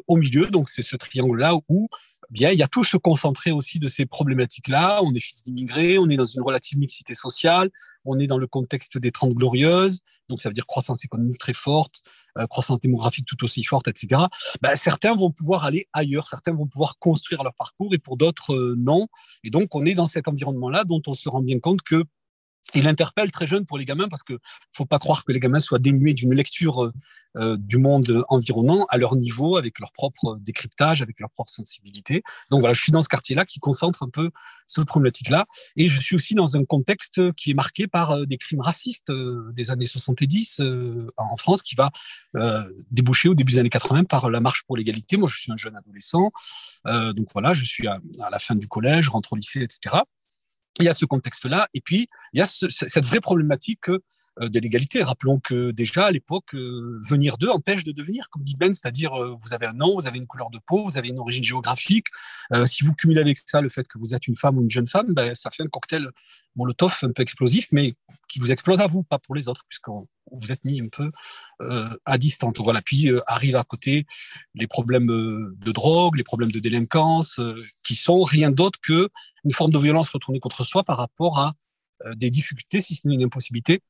au 0.09 0.17
milieu. 0.17 0.49
Donc 0.49 0.69
c'est 0.69 0.83
ce 0.83 0.97
triangle-là 0.97 1.55
où 1.69 1.89
bien 2.33 2.51
il 2.51 2.59
y 2.59 2.62
a 2.62 2.69
tout 2.69 2.83
se 2.83 2.97
concentrer 2.97 3.53
aussi 3.53 3.79
de 3.79 3.87
ces 3.87 4.07
problématiques-là. 4.07 5.01
On 5.05 5.15
est 5.15 5.21
fils 5.21 5.45
d'immigrés, 5.45 5.99
on 5.99 6.09
est 6.09 6.17
dans 6.17 6.25
une 6.25 6.43
relative 6.43 6.79
mixité 6.79 7.15
sociale, 7.15 7.71
on 8.05 8.19
est 8.19 8.27
dans 8.27 8.39
le 8.39 8.47
contexte 8.47 8.99
des 8.99 9.12
Trente 9.12 9.35
Glorieuses, 9.35 10.01
donc 10.29 10.41
ça 10.41 10.49
veut 10.49 10.55
dire 10.55 10.67
croissance 10.67 11.05
économique 11.05 11.39
très 11.39 11.53
forte, 11.53 12.03
euh, 12.39 12.47
croissance 12.47 12.81
démographique 12.81 13.27
tout 13.27 13.45
aussi 13.45 13.62
forte, 13.65 13.89
etc. 13.89 14.23
Ben, 14.62 14.75
certains 14.77 15.15
vont 15.15 15.31
pouvoir 15.31 15.65
aller 15.65 15.87
ailleurs, 15.93 16.27
certains 16.27 16.55
vont 16.55 16.67
pouvoir 16.67 16.99
construire 16.99 17.43
leur 17.43 17.55
parcours 17.55 17.95
et 17.95 17.99
pour 17.99 18.17
d'autres, 18.17 18.55
euh, 18.55 18.75
non. 18.79 19.09
Et 19.45 19.51
donc, 19.51 19.75
on 19.75 19.85
est 19.85 19.95
dans 19.95 20.07
cet 20.07 20.29
environnement-là 20.29 20.85
dont 20.85 21.03
on 21.07 21.15
se 21.15 21.29
rend 21.29 21.43
bien 21.43 21.61
compte 21.61 21.83
que 21.83 22.05
il 22.75 22.87
interpelle 22.87 23.31
très 23.31 23.47
jeune 23.47 23.66
pour 23.66 23.78
les 23.78 23.85
gamins 23.85 24.09
parce 24.09 24.23
que 24.23 24.38
faut 24.71 24.87
pas 24.87 24.99
croire 24.99 25.25
que 25.25 25.33
les 25.33 25.40
gamins 25.40 25.59
soient 25.59 25.78
dénués 25.78 26.14
d'une 26.14 26.35
lecture 26.35 26.85
euh, 26.85 26.92
euh, 27.37 27.57
du 27.59 27.78
monde 27.78 28.25
environnant 28.28 28.85
à 28.90 28.99
leur 28.99 29.16
niveau, 29.16 29.57
avec 29.57 29.78
leur 29.78 29.92
propre 29.92 30.38
décryptage, 30.40 31.00
avec 31.00 31.19
leur 31.19 31.31
propre 31.31 31.50
sensibilité. 31.50 32.23
Donc 32.50 32.61
voilà, 32.61 32.75
je 32.75 32.83
suis 32.83 32.92
dans 32.92 33.00
ce 33.00 33.09
quartier-là 33.09 33.47
qui 33.47 33.59
concentre 33.59 34.02
un 34.02 34.11
peu 34.11 34.31
cette 34.66 34.85
problématique-là. 34.85 35.47
Et 35.76 35.88
je 35.88 35.99
suis 36.00 36.14
aussi 36.14 36.35
dans 36.35 36.57
un 36.57 36.64
contexte 36.64 37.33
qui 37.33 37.50
est 37.50 37.54
marqué 37.54 37.87
par 37.87 38.12
euh, 38.12 38.26
des 38.26 38.37
crimes 38.37 38.61
racistes 38.61 39.11
des 39.54 39.71
années 39.71 39.87
70 39.87 40.61
en 41.16 41.37
France, 41.37 41.62
qui 41.62 41.75
va 41.75 41.90
déboucher 42.90 43.28
au 43.28 43.35
début 43.35 43.52
des 43.52 43.59
années 43.59 43.71
80 43.71 44.04
par 44.04 44.31
la 44.31 44.40
marche 44.40 44.64
pour 44.66 44.76
l'égalité. 44.76 45.16
Moi, 45.16 45.28
je 45.31 45.40
suis 45.40 45.52
un 45.52 45.57
jeune 45.57 45.76
adolescent. 45.76 46.31
donc 46.85 47.28
voilà, 47.33 47.52
je 47.52 47.64
suis 47.64 47.87
à, 47.87 48.00
à 48.23 48.31
la 48.31 48.38
fin 48.38 48.54
du 48.54 48.69
collège, 48.69 49.09
rentre 49.09 49.33
au 49.33 49.37
lycée, 49.37 49.62
etc 49.62 50.02
il 50.79 50.85
y 50.85 50.88
a 50.88 50.95
ce 50.95 51.05
contexte-là, 51.05 51.69
et 51.75 51.81
puis 51.81 52.09
il 52.33 52.38
y 52.38 52.43
a 52.43 52.47
cette 52.47 53.05
vraie 53.05 53.21
problématique 53.21 53.91
euh, 53.91 53.99
de 54.41 54.59
l'égalité. 54.59 55.03
Rappelons 55.03 55.41
que 55.41 55.71
déjà 55.73 56.07
à 56.07 56.11
l'époque, 56.11 56.55
euh, 56.55 57.01
venir 57.09 57.37
d'eux 57.39 57.51
empêche 57.51 57.85
de 57.85 57.93
devenir, 57.93 58.31
comme 58.31 58.43
dit 58.43 58.57
Ben, 58.59 58.73
c'est-à-dire 58.73 59.15
euh, 59.15 59.35
vous 59.39 59.53
avez 59.53 59.67
un 59.67 59.73
nom, 59.73 59.95
vous 59.95 60.07
avez 60.07 60.19
une 60.19 60.27
couleur 60.27 60.51
de 60.51 60.59
peau, 60.67 60.85
vous 60.85 60.99
avez 60.99 61.09
une 61.09 61.19
origine 61.19 61.45
géographique. 61.45 62.07
si 62.67 62.85
vous 62.85 62.95
cumulez 62.95 63.21
avec 63.21 63.39
ça 63.47 63.61
le 63.61 63.69
fait 63.69 63.87
que 63.87 63.99
vous 63.99 64.15
êtes 64.15 64.27
une 64.27 64.37
femme 64.37 64.59
ou 64.59 64.62
une 64.62 64.71
jeune 64.71 64.87
femme, 64.87 65.12
ben, 65.12 65.35
ça 65.35 65.51
fait 65.51 65.62
un 65.62 65.69
cocktail 65.69 66.09
molotov 66.57 66.99
un 67.03 67.12
peu 67.12 67.23
explosif, 67.23 67.69
mais 67.73 67.95
qui 68.29 68.39
vous 68.39 68.51
explose 68.51 68.81
à 68.81 68.87
vous, 68.87 69.03
pas 69.03 69.19
pour 69.19 69.35
les 69.35 69.49
autres, 69.49 69.65
puisque 69.69 69.89
vous 69.89 70.53
êtes 70.53 70.65
mis 70.65 70.81
un 70.81 70.89
peu 70.89 71.11
à 72.05 72.19
distance. 72.19 72.55
Voilà. 72.59 72.83
Puis 72.83 73.11
arrivent 73.27 73.57
à 73.57 73.65
côté 73.65 74.07
les 74.55 74.67
problèmes 74.67 75.07
de 75.07 75.73
drogue, 75.73 76.17
les 76.17 76.25
problèmes 76.25 76.53
de 76.53 76.61
délinquance, 76.61 77.41
qui 77.85 77.95
sont 77.95 78.23
rien 78.23 78.51
d'autre 78.51 78.81
que 78.81 79.09
une 79.45 79.53
forme 79.53 79.73
de 79.73 79.79
violence 79.79 80.09
retournée 80.11 80.41
contre 80.41 80.65
soi 80.65 80.85
par 80.85 80.97
rapport 80.97 81.39
à 81.39 81.53
euh, 82.07 82.15
des 82.15 82.31
difficultés, 82.31 82.83
si 82.83 82.95
ce 82.95 83.07
n'est 83.07 83.15
une 83.15 83.25
impossibilité, 83.25 83.81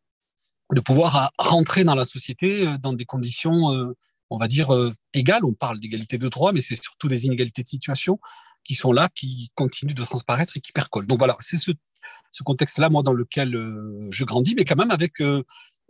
de 0.73 0.81
pouvoir 0.81 1.33
rentrer 1.39 1.85
dans 1.85 1.95
la 1.95 2.05
société 2.05 2.67
euh, 2.67 2.79
dans 2.79 2.93
des 2.93 3.05
conditions, 3.05 3.73
euh, 3.73 3.97
on 4.31 4.37
va 4.37 4.49
dire, 4.49 4.71
égales. 5.13 5.45
On 5.45 5.53
parle 5.53 5.79
d'égalité 5.79 6.17
de 6.19 6.29
droit, 6.29 6.53
mais 6.53 6.63
c'est 6.63 6.81
surtout 6.81 7.09
des 7.09 7.27
inégalités 7.27 7.63
de 7.63 7.69
situation 7.69 8.19
qui 8.65 8.75
sont 8.75 8.93
là, 8.93 9.09
qui 9.15 9.51
continuent 9.55 9.95
de 9.95 10.05
transparaître 10.05 10.57
et 10.57 10.61
qui 10.61 10.73
percolent. 10.73 11.07
Donc 11.07 11.19
voilà, 11.19 11.37
c'est 11.41 11.59
ce, 11.59 11.73
ce 12.31 12.43
contexte-là, 12.43 12.89
moi, 12.89 13.03
dans 13.03 13.13
lequel 13.13 13.53
je 14.09 14.25
grandis, 14.25 14.55
mais 14.55 14.65
quand 14.65 14.77
même 14.77 14.91
avec 14.91 15.21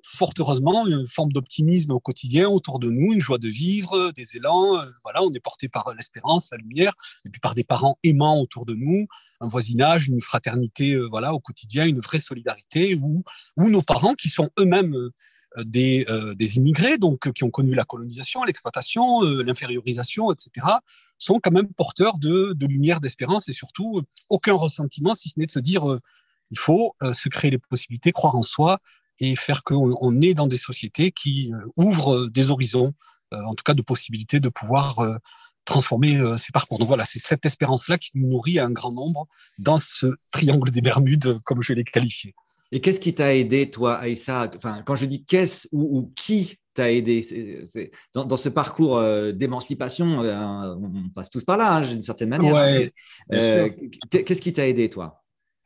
fort 0.03 0.33
heureusement, 0.39 0.87
une 0.87 1.07
forme 1.07 1.33
d'optimisme 1.33 1.93
au 1.93 2.01
quotidien 2.01 2.49
autour 2.49 2.79
de 2.81 2.91
nous, 2.91 3.13
une 3.13 3.21
joie 3.21 3.39
de 3.39 3.49
vivre, 3.49 4.11
des 4.13 4.37
élans. 4.37 4.79
Euh, 4.79 4.87
voilà, 5.05 5.23
on 5.23 5.33
est 5.33 5.41
porté 5.41 5.69
par 5.69 5.95
l'espérance, 5.95 6.49
la 6.51 6.59
lumière, 6.59 6.93
et 7.25 7.31
puis 7.31 7.41
par 7.41 7.55
des 7.55 7.65
parents 7.65 7.99
aimants 8.03 8.41
autour 8.41 8.67
de 8.67 8.75
nous, 8.75 9.07
un 9.41 9.47
voisinage, 9.47 10.09
une 10.09 10.21
fraternité, 10.21 10.95
euh, 10.95 11.07
voilà, 11.09 11.33
au 11.33 11.39
quotidien, 11.39 11.87
une 11.87 12.01
vraie 12.01 12.19
solidarité, 12.19 12.97
où, 12.97 13.23
nos 13.57 13.83
parents, 13.83 14.15
qui 14.15 14.29
sont 14.29 14.51
eux-mêmes 14.59 14.95
euh, 14.95 15.11
des, 15.65 16.07
des, 16.35 16.57
immigrés, 16.57 16.97
donc 16.97 17.31
qui 17.31 17.45
ont 17.45 17.51
connu 17.51 17.75
la 17.75 17.85
colonisation, 17.85 18.43
l'exploitation, 18.43 19.21
l'infériorisation, 19.21 20.33
etc., 20.33 20.67
sont 21.19 21.41
quand 21.41 21.51
même 21.51 21.69
porteurs 21.75 22.17
de, 22.17 22.55
de 22.55 22.67
lumière, 22.67 23.01
d'espérance, 23.01 23.51
et 23.51 23.53
surtout 23.53 24.01
aucun 24.31 24.55
ressentiment, 24.55 25.13
si 25.13 25.29
ce 25.29 25.39
n'est 25.39 25.45
de 25.45 25.51
se 25.51 25.59
dire 25.59 25.99
il 26.51 26.59
faut 26.59 26.97
se 27.13 27.29
créer 27.29 27.51
les 27.51 27.59
possibilités, 27.59 28.13
croire 28.13 28.35
en 28.35 28.41
soi, 28.41 28.79
et 29.21 29.37
faire 29.37 29.63
qu'on 29.63 30.19
est 30.19 30.35
dans 30.35 30.47
des 30.47 30.59
sociétés 30.59 31.13
qui 31.13 31.53
euh, 31.53 31.67
ouvrent 31.77 32.15
euh, 32.15 32.31
des 32.31 32.51
horizons, 32.51 32.93
euh, 33.33 33.43
en 33.45 33.55
tout 33.55 33.65
cas 33.65 33.75
de 33.75 33.83
possibilités 33.83 34.41
de 34.41 34.49
pouvoir 34.49 34.99
transformer 35.65 36.19
ces 36.37 36.51
parcours. 36.53 36.79
Donc 36.79 36.89
voilà, 36.89 37.05
c'est 37.05 37.21
cette 37.21 37.47
espérance-là 37.47 37.97
qui 37.97 38.11
nous 38.15 38.29
nourrit 38.29 38.59
à 38.59 38.67
un 38.67 38.71
grand 38.71 38.91
nombre 38.91 39.29
dans 39.59 39.79
ce 39.79 40.09
triangle 40.33 40.71
des 40.73 40.81
Bermudes, 40.81 41.39
comme 41.45 41.63
je 41.63 41.73
l'ai 41.73 41.85
qualifié. 41.85 42.35
Et 42.73 42.81
qu'est-ce 42.81 42.99
qui 42.99 43.15
t'a 43.15 43.35
aidé, 43.35 43.71
toi, 43.71 43.97
Aïssa? 43.99 44.51
Enfin, 44.57 44.83
Quand 44.83 44.97
je 44.97 45.05
dis 45.05 45.25
qu'est-ce 45.25 45.69
ou, 45.71 46.13
qui 46.17 46.57
t'a 46.75 46.91
aidé 46.91 47.65
dans, 48.13 48.37
ce 48.37 48.49
parcours 48.49 49.01
d'émancipation, 49.33 50.19
on 50.19 51.09
passe 51.15 51.31
tous 51.31 51.45
par 51.45 51.57
là, 51.57 51.75
hein, 51.75 51.81
d'une 51.81 52.03
certaine 52.03 52.31
manière. 52.31 52.57
Hein, 52.57 53.69
qu'est-ce 54.11 54.43
qui 54.43 54.53
t'a 54.53 54.67
aidé, 54.67 54.91
toi? 54.91 55.22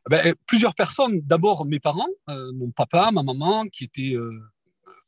Ben, 0.09 0.33
plusieurs 0.45 0.75
personnes. 0.75 1.21
D'abord 1.21 1.65
mes 1.65 1.79
parents, 1.79 2.07
euh, 2.29 2.51
mon 2.53 2.71
papa, 2.71 3.11
ma 3.11 3.23
maman, 3.23 3.65
qui 3.65 3.83
étaient 3.83 4.15
euh, 4.15 4.31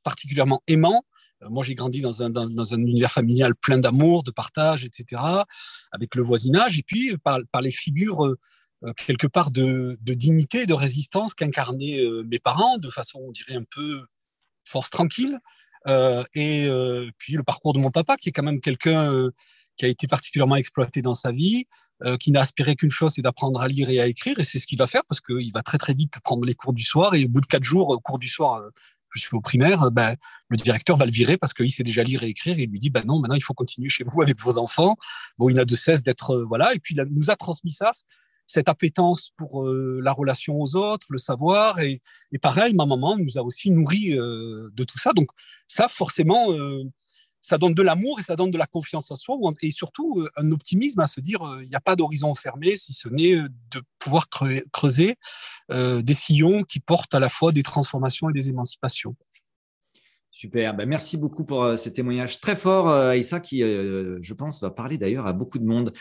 particulièrement 0.04 0.62
aimants. 0.68 1.04
Euh, 1.42 1.50
moi, 1.50 1.64
j'ai 1.64 1.76
grandi 1.76 2.02
dans 2.02 2.22
un, 2.22 2.82
univers 2.82 3.12
familial 3.12 3.56
plein 3.56 3.78
d'amour, 3.78 4.24
de 4.24 4.32
partage, 4.32 4.84
etc., 4.84 5.22
avec 5.92 6.16
le 6.16 6.24
voisinage, 6.24 6.78
et 6.78 6.84
puis 6.84 7.16
par, 7.18 7.40
les 7.62 7.72
figures 7.72 8.36
quelque 8.96 9.28
part 9.28 9.52
de, 9.52 9.98
dignité, 10.02 10.66
de 10.66 10.74
résistance 10.74 11.34
qu'incarnaient 11.34 12.00
mes 12.26 12.40
parents, 12.40 12.78
de 12.78 12.90
façon, 12.90 13.20
on 13.22 13.32
dirait, 13.32 13.56
un 13.56 13.66
peu 13.70 14.02
force 14.64 14.90
tranquille. 14.90 15.38
et 15.86 16.70
puis 17.18 17.34
le 17.34 17.44
parcours 17.44 17.74
de 17.74 17.80
mon 17.80 17.92
papa, 17.92 18.16
qui 18.16 18.30
est 18.30 18.32
quand 18.32 18.44
même 18.44 18.62
quelqu'un 18.62 19.30
qui 19.76 19.86
a 19.86 19.88
été 19.90 20.08
particulièrement 20.08 20.56
exploité 20.56 21.02
dans 21.02 21.14
sa 21.14 21.32
vie, 21.32 21.66
euh, 22.06 22.16
qui 22.16 22.32
n'a 22.32 22.40
aspiré 22.40 22.76
qu'une 22.78 22.90
chose, 22.90 23.14
c'est 23.16 23.22
d'apprendre 23.22 23.60
à 23.60 23.68
lire 23.68 23.90
et 23.90 24.00
à 24.00 24.08
écrire, 24.08 24.40
et 24.40 24.46
c'est 24.46 24.58
ce 24.58 24.66
qu'il 24.66 24.78
va 24.78 24.88
faire 24.88 25.04
parce 25.06 25.20
qu'il 25.20 25.52
va 25.52 25.62
très 25.64 25.78
très 25.78 25.94
vite 25.94 26.20
prendre 26.24 26.46
les 26.46 26.56
cours 26.56 26.72
du 26.72 26.84
soir, 26.84 27.14
et 27.14 27.26
au 27.26 27.28
bout 27.28 27.42
de 27.42 27.46
quatre 27.46 27.66
jours, 27.66 27.90
au 27.90 28.00
cours 28.00 28.20
du 28.20 28.30
soir, 28.30 28.62
euh, 28.62 28.70
je 29.16 29.20
suis 29.20 29.36
au 29.36 29.42
primaire, 29.42 29.92
ben, 29.92 30.16
le 30.48 30.56
directeur 30.56 30.96
va 30.96 31.06
le 31.06 31.12
virer 31.12 31.36
parce 31.36 31.54
qu'il 31.54 31.72
sait 31.72 31.84
déjà 31.84 32.04
lire 32.04 32.24
et 32.24 32.28
écrire, 32.28 32.58
et 32.58 32.64
il 32.64 32.70
lui 32.70 32.80
dit, 32.80 32.90
ben 32.90 33.04
non, 33.06 33.20
maintenant 33.20 33.36
il 33.36 33.44
faut 33.44 33.54
continuer 33.54 33.90
chez 33.90 34.06
vous 34.06 34.22
avec 34.22 34.40
vos 34.40 34.58
enfants. 34.60 34.96
Bon, 35.38 35.50
il 35.50 35.56
n'a 35.56 35.66
de 35.66 35.76
cesse 35.76 36.04
d'être, 36.04 36.36
euh, 36.36 36.46
voilà, 36.48 36.74
et 36.74 36.80
puis 36.80 36.96
il 36.96 37.04
nous 37.12 37.30
a 37.30 37.36
transmis 37.36 37.72
ça, 37.72 37.92
cette 38.48 38.70
appétence 38.70 39.32
pour 39.36 39.68
la 39.68 40.12
relation 40.12 40.60
aux 40.60 40.76
autres, 40.76 41.06
le 41.12 41.20
savoir, 41.20 41.80
et, 41.80 42.02
et, 42.32 42.40
pareil, 42.40 42.74
ma 42.74 42.86
maman 42.88 43.16
nous 43.18 43.38
a 43.38 43.42
aussi 43.42 43.70
nourri 43.70 44.10
de 44.10 44.84
tout 44.86 44.98
ça. 44.98 45.14
Donc 45.14 45.30
ça, 45.68 45.88
forcément, 45.88 46.48
ça 47.42 47.58
donne 47.58 47.74
de 47.74 47.82
l'amour 47.82 48.20
et 48.20 48.24
ça 48.24 48.36
donne 48.36 48.52
de 48.52 48.58
la 48.58 48.66
confiance 48.66 49.12
en 49.12 49.16
soi 49.16 49.38
et 49.62 49.72
surtout 49.72 50.20
euh, 50.20 50.30
un 50.36 50.52
optimisme 50.52 51.00
à 51.00 51.08
se 51.08 51.20
dire 51.20 51.42
euh, 51.48 51.64
il 51.64 51.70
n'y 51.70 51.76
a 51.76 51.80
pas 51.80 51.96
d'horizon 51.96 52.34
fermé 52.36 52.76
si 52.76 52.94
ce 52.94 53.08
n'est 53.10 53.36
euh, 53.36 53.48
de 53.72 53.82
pouvoir 53.98 54.28
creuser 54.72 55.18
des 55.70 56.14
sillons 56.14 56.64
qui 56.64 56.80
portent 56.80 57.14
à 57.14 57.20
la 57.20 57.30
fois 57.30 57.52
des 57.52 57.62
transformations 57.62 58.30
et 58.30 58.34
des 58.34 58.50
émancipations. 58.50 59.16
Super, 60.32 60.76
ben, 60.76 60.88
merci 60.88 61.18
beaucoup 61.18 61.44
pour 61.44 61.64
euh, 61.64 61.76
ces 61.76 61.92
témoignages 61.92 62.40
très 62.40 62.56
forts, 62.56 62.88
euh, 62.88 63.10
Aïssa, 63.10 63.40
qui, 63.40 63.64
euh, 63.64 64.20
je 64.22 64.34
pense, 64.36 64.62
va 64.62 64.70
parler 64.70 65.00
d'ailleurs 65.00 65.26
à 65.26 65.34
beaucoup 65.34 65.58
de 65.58 65.66
monde. 65.66 65.92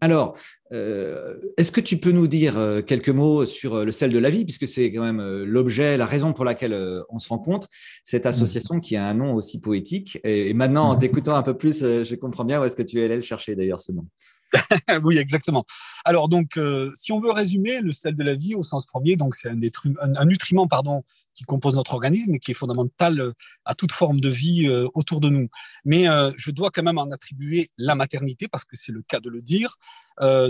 alors, 0.00 0.36
est-ce 0.70 1.70
que 1.70 1.82
tu 1.82 1.98
peux 1.98 2.12
nous 2.12 2.26
dire 2.26 2.54
quelques 2.86 3.10
mots 3.10 3.44
sur 3.44 3.84
le 3.84 3.92
sel 3.92 4.10
de 4.10 4.18
la 4.18 4.30
vie, 4.30 4.44
puisque 4.46 4.66
c'est 4.66 4.90
quand 4.90 5.02
même 5.02 5.20
l'objet, 5.42 5.98
la 5.98 6.06
raison 6.06 6.32
pour 6.32 6.46
laquelle 6.46 6.74
on 7.10 7.18
se 7.18 7.28
rencontre, 7.28 7.68
cette 8.04 8.24
association 8.24 8.80
qui 8.80 8.96
a 8.96 9.06
un 9.06 9.12
nom 9.12 9.34
aussi 9.34 9.60
poétique? 9.60 10.18
Et, 10.24 10.54
maintenant, 10.54 10.88
en 10.88 10.96
t'écoutant 10.96 11.36
un 11.36 11.42
peu 11.42 11.54
plus, 11.54 11.80
je 11.80 12.14
comprends 12.14 12.46
bien 12.46 12.58
où 12.58 12.64
est-ce 12.64 12.76
que 12.76 12.82
tu 12.82 13.00
es 13.00 13.04
allé 13.04 13.16
le 13.16 13.20
chercher 13.20 13.54
d'ailleurs 13.54 13.80
ce 13.80 13.92
nom. 13.92 14.06
oui, 15.04 15.18
exactement. 15.18 15.66
Alors 16.06 16.30
donc, 16.30 16.58
si 16.94 17.12
on 17.12 17.20
veut 17.20 17.32
résumer 17.32 17.82
le 17.82 17.90
sel 17.90 18.16
de 18.16 18.22
la 18.22 18.34
vie 18.34 18.54
au 18.54 18.62
sens 18.62 18.86
premier, 18.86 19.16
donc 19.16 19.34
c'est 19.34 19.50
un, 19.50 19.58
un, 20.00 20.24
nutriment 20.24 20.68
pardon 20.68 21.02
qui 21.34 21.44
compose 21.44 21.76
notre 21.76 21.94
organisme 21.94 22.34
et 22.34 22.38
qui 22.38 22.50
est 22.50 22.54
fondamental 22.54 23.20
euh, 23.20 23.32
à 23.64 23.74
toute 23.74 23.92
forme 23.92 24.20
de 24.20 24.28
vie 24.28 24.66
euh, 24.66 24.88
autour 24.94 25.20
de 25.20 25.28
nous. 25.28 25.48
Mais 25.84 26.08
euh, 26.08 26.30
je 26.36 26.50
dois 26.50 26.70
quand 26.70 26.82
même 26.82 26.98
en 26.98 27.10
attribuer 27.10 27.70
la 27.78 27.94
maternité, 27.94 28.48
parce 28.48 28.64
que 28.64 28.76
c'est 28.76 28.92
le 28.92 29.02
cas 29.02 29.20
de 29.20 29.28
le 29.28 29.42
dire, 29.42 29.76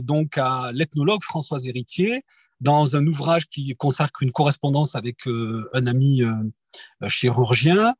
donc 0.02 0.38
à 0.38 0.70
l'ethnologue 0.72 1.22
Françoise 1.22 1.66
Héritier, 1.66 2.24
dans 2.60 2.96
un 2.96 3.06
ouvrage 3.06 3.48
qui 3.48 3.74
consacre 3.76 4.22
une 4.22 4.32
correspondance 4.32 4.94
avec 4.94 5.26
un 5.26 5.86
ami 5.86 6.22
chirurgien 7.06 7.94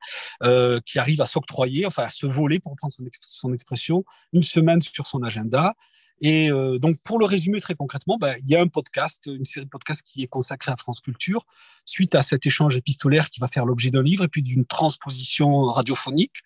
qui 0.85 0.99
arrive 0.99 1.21
à 1.21 1.27
s'octroyer, 1.27 1.87
enfin 1.87 2.05
à 2.05 2.11
se 2.11 2.27
voler, 2.27 2.59
pour 2.59 2.75
prendre 2.77 2.93
son, 2.93 3.53
expression, 3.53 4.05
une 4.33 4.43
semaine 4.43 4.83
sur 4.83 5.07
son 5.07 5.23
agenda 5.23 5.75
et 6.21 6.51
euh, 6.51 6.79
donc, 6.79 6.99
pour 7.03 7.19
le 7.19 7.25
résumer 7.25 7.61
très 7.61 7.75
concrètement, 7.75 8.19
bah, 8.19 8.39
il 8.39 8.49
y 8.49 8.57
a 8.57 8.61
un 8.61 8.69
podcast, 8.69 9.27
une 9.27 9.45
série 9.45 9.67
de 9.67 9.71
podcasts 9.71 10.03
qui 10.03 10.23
est 10.23 10.29
consacrée 10.29 10.73
à 10.73 10.77
France 10.77 11.01
Culture, 11.01 11.47
suite 11.85 12.15
à 12.15 12.23
cet 12.23 12.47
échange 12.47 12.77
épistolaire 12.77 13.31
qui 13.31 13.41
va 13.41 13.49
faire 13.49 13.67
l'objet 13.67 13.91
d'un 13.91 14.03
livre 14.03 14.25
et 14.25 14.29
puis 14.29 14.43
d'une 14.43 14.65
transposition 14.65 15.65
radiophonique. 15.65 16.43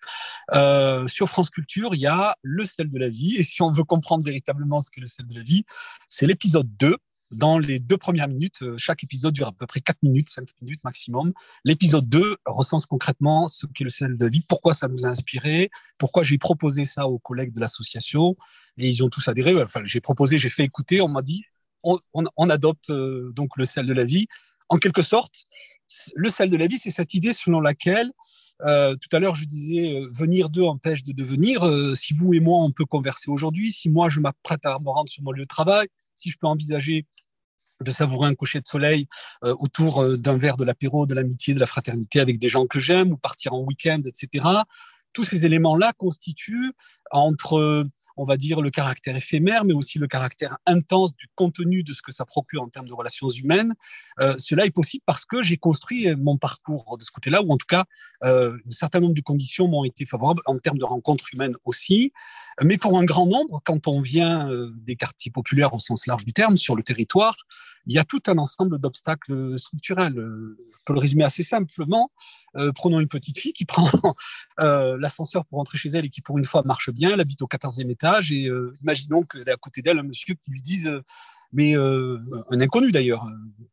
Euh, 0.53 1.07
sur 1.07 1.29
France 1.29 1.49
Culture, 1.49 1.91
il 1.93 2.01
y 2.01 2.07
a 2.07 2.35
Le 2.41 2.65
sel 2.65 2.89
de 2.89 2.97
la 2.97 3.09
vie. 3.09 3.35
Et 3.35 3.43
si 3.43 3.61
on 3.61 3.71
veut 3.71 3.83
comprendre 3.83 4.25
véritablement 4.25 4.79
ce 4.79 4.89
qu'est 4.89 5.01
le 5.01 5.07
sel 5.07 5.27
de 5.27 5.35
la 5.35 5.43
vie, 5.43 5.63
c'est 6.09 6.25
l'épisode 6.25 6.69
2 6.77 6.95
dans 7.31 7.59
les 7.59 7.79
deux 7.79 7.97
premières 7.97 8.27
minutes. 8.27 8.61
Euh, 8.61 8.77
chaque 8.77 9.03
épisode 9.03 9.33
dure 9.33 9.47
à 9.47 9.51
peu 9.51 9.65
près 9.65 9.81
4 9.81 10.01
minutes, 10.03 10.29
5 10.29 10.47
minutes 10.61 10.83
maximum. 10.83 11.33
L'épisode 11.63 12.07
2 12.07 12.37
recense 12.45 12.85
concrètement 12.85 13.47
ce 13.47 13.65
qu'est 13.67 13.83
le 13.83 13.89
sel 13.89 14.17
de 14.17 14.23
la 14.23 14.29
vie, 14.29 14.41
pourquoi 14.41 14.73
ça 14.73 14.87
nous 14.87 15.05
a 15.05 15.09
inspiré, 15.09 15.69
pourquoi 15.97 16.23
j'ai 16.23 16.37
proposé 16.37 16.85
ça 16.85 17.07
aux 17.07 17.19
collègues 17.19 17.53
de 17.53 17.59
l'association. 17.59 18.35
Et 18.77 18.87
ils 18.89 19.03
ont 19.03 19.09
tous 19.09 19.27
adhéré. 19.27 19.61
Enfin, 19.61 19.81
j'ai 19.83 20.01
proposé, 20.01 20.39
j'ai 20.39 20.49
fait 20.49 20.63
écouter, 20.63 21.01
on 21.01 21.07
m'a 21.07 21.21
dit, 21.21 21.43
on, 21.83 22.49
adopte 22.49 22.89
euh, 22.89 23.31
donc 23.33 23.55
le 23.57 23.63
sel 23.63 23.85
de 23.85 23.93
la 23.93 24.05
vie. 24.05 24.27
En 24.69 24.77
quelque 24.77 25.01
sorte, 25.01 25.45
le 26.15 26.29
sel 26.29 26.49
de 26.49 26.57
la 26.57 26.67
vie, 26.67 26.77
c'est 26.77 26.91
cette 26.91 27.13
idée 27.13 27.33
selon 27.33 27.61
laquelle, 27.61 28.11
euh, 28.65 28.95
tout 28.95 29.15
à 29.15 29.19
l'heure, 29.19 29.35
je 29.35 29.45
disais, 29.45 30.01
venir 30.13 30.49
d'eux 30.49 30.63
empêche 30.63 31.03
de 31.03 31.13
devenir. 31.13 31.61
si 31.95 32.13
vous 32.13 32.33
et 32.33 32.41
moi, 32.41 32.61
on 32.61 32.71
peut 32.71 32.85
converser 32.85 33.31
aujourd'hui, 33.31 33.71
si 33.71 33.89
moi, 33.89 34.09
je 34.09 34.19
m'apprête 34.19 34.65
à 34.65 34.77
me 34.79 34.89
rendre 34.89 35.09
sur 35.09 35.23
mon 35.23 35.31
lieu 35.31 35.43
de 35.43 35.47
travail, 35.47 35.87
si 36.17 36.29
je 36.29 36.37
peux 36.39 36.47
envisager 36.47 37.05
de 37.81 37.91
savourer 37.91 38.27
un 38.27 38.35
coucher 38.35 38.59
de 38.59 38.65
soleil 38.65 39.07
euh, 39.43 39.55
autour 39.59 40.01
euh, 40.01 40.17
d'un 40.17 40.37
verre 40.37 40.57
de 40.57 40.65
l'apéro, 40.65 41.05
de 41.05 41.13
l'amitié, 41.13 41.53
de 41.53 41.59
la 41.59 41.67
fraternité 41.67 42.19
avec 42.19 42.39
des 42.39 42.49
gens 42.49 42.65
que 42.65 42.79
j'aime, 42.79 43.11
ou 43.11 43.17
partir 43.17 43.53
en 43.53 43.61
week-end, 43.61 44.01
etc. 44.05 44.47
Tous 45.13 45.23
ces 45.23 45.45
éléments-là 45.45 45.93
constituent 45.93 46.73
entre 47.11 47.87
on 48.17 48.25
va 48.25 48.35
dire, 48.35 48.61
le 48.61 48.71
caractère 48.71 49.15
éphémère, 49.15 49.63
mais 49.63 49.73
aussi 49.73 49.99
le 49.99 50.07
caractère 50.07 50.57
intense 50.65 51.15
du 51.15 51.27
contenu 51.35 51.83
de 51.83 51.93
ce 51.93 52.01
que 52.01 52.11
ça 52.11 52.25
procure 52.25 52.63
en 52.63 52.67
termes 52.67 52.87
de 52.87 52.93
relations 52.93 53.29
humaines. 53.29 53.73
Euh, 54.19 54.35
cela 54.37 54.65
est 54.65 54.71
possible 54.71 55.03
parce 55.05 55.25
que 55.25 55.41
j'ai 55.41 55.57
construit 55.57 56.13
mon 56.15 56.37
parcours 56.37 56.97
de 56.97 57.03
ce 57.03 57.11
côté-là, 57.11 57.41
ou 57.41 57.51
en 57.51 57.57
tout 57.57 57.67
cas, 57.67 57.85
euh, 58.23 58.57
un 58.67 58.71
certain 58.71 58.99
nombre 58.99 59.13
de 59.13 59.21
conditions 59.21 59.67
m'ont 59.67 59.83
été 59.83 60.05
favorables 60.05 60.41
en 60.45 60.57
termes 60.57 60.77
de 60.77 60.85
rencontres 60.85 61.33
humaines 61.33 61.55
aussi. 61.65 62.13
Mais 62.63 62.77
pour 62.77 62.97
un 62.97 63.03
grand 63.03 63.27
nombre, 63.27 63.61
quand 63.63 63.87
on 63.87 64.01
vient 64.01 64.49
euh, 64.49 64.71
des 64.77 64.95
quartiers 64.95 65.31
populaires 65.31 65.73
au 65.73 65.79
sens 65.79 66.07
large 66.07 66.25
du 66.25 66.33
terme, 66.33 66.57
sur 66.57 66.75
le 66.75 66.83
territoire, 66.83 67.35
il 67.85 67.95
y 67.95 67.99
a 67.99 68.03
tout 68.03 68.21
un 68.27 68.37
ensemble 68.37 68.79
d'obstacles 68.79 69.57
structurels. 69.57 70.15
Je 70.15 70.83
peux 70.85 70.93
le 70.93 70.99
résumer 70.99 71.23
assez 71.23 71.43
simplement. 71.43 72.11
Euh, 72.57 72.71
prenons 72.71 72.99
une 72.99 73.07
petite 73.07 73.37
fille 73.39 73.53
qui 73.53 73.65
prend 73.65 73.89
euh, 74.59 74.97
l'ascenseur 74.99 75.45
pour 75.45 75.59
rentrer 75.59 75.77
chez 75.77 75.89
elle 75.89 76.05
et 76.05 76.09
qui, 76.09 76.21
pour 76.21 76.37
une 76.37 76.45
fois, 76.45 76.63
marche 76.63 76.89
bien. 76.89 77.11
Elle 77.13 77.19
habite 77.19 77.41
au 77.41 77.47
14e 77.47 77.89
étage 77.89 78.31
et 78.31 78.47
euh, 78.47 78.77
imaginons 78.81 79.23
qu'elle 79.23 79.47
est 79.47 79.51
à 79.51 79.57
côté 79.57 79.81
d'elle 79.81 79.99
un 79.99 80.03
monsieur 80.03 80.35
qui 80.35 80.51
lui 80.51 80.61
dise 80.61 80.91
mais 81.53 81.75
un 81.75 82.61
inconnu 82.61 82.91
d'ailleurs, 82.91 83.25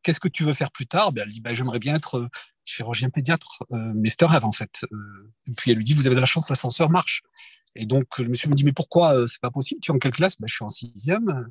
qu'est-ce 0.02 0.20
que 0.20 0.28
tu 0.28 0.44
veux 0.44 0.52
faire 0.52 0.70
plus 0.70 0.86
tard? 0.86 1.12
Ben, 1.12 1.22
Elle 1.26 1.32
dit 1.32 1.40
ben, 1.40 1.54
J'aimerais 1.54 1.78
bien 1.78 1.96
être 1.96 2.28
chirurgien 2.64 3.10
pédiatre, 3.10 3.62
mais 3.70 4.08
c'est 4.08 4.22
un 4.22 4.28
rêve 4.28 4.44
en 4.44 4.52
fait. 4.52 4.84
et 5.46 5.52
puis 5.56 5.70
elle 5.70 5.78
lui 5.78 5.84
dit 5.84 5.94
Vous 5.94 6.06
avez 6.06 6.16
de 6.16 6.20
la 6.20 6.26
chance, 6.26 6.48
l'ascenseur 6.48 6.90
marche. 6.90 7.22
Et 7.76 7.86
donc, 7.86 8.18
le 8.18 8.28
monsieur 8.28 8.48
me 8.48 8.54
dit, 8.54 8.62
mais 8.62 8.72
pourquoi 8.72 9.26
c'est 9.26 9.40
pas 9.40 9.50
possible? 9.50 9.80
Tu 9.80 9.90
es 9.90 9.94
en 9.94 9.98
quelle 9.98 10.12
classe? 10.12 10.40
Ben, 10.40 10.46
Je 10.46 10.54
suis 10.54 10.64
en 10.64 10.68
sixième. 10.68 11.50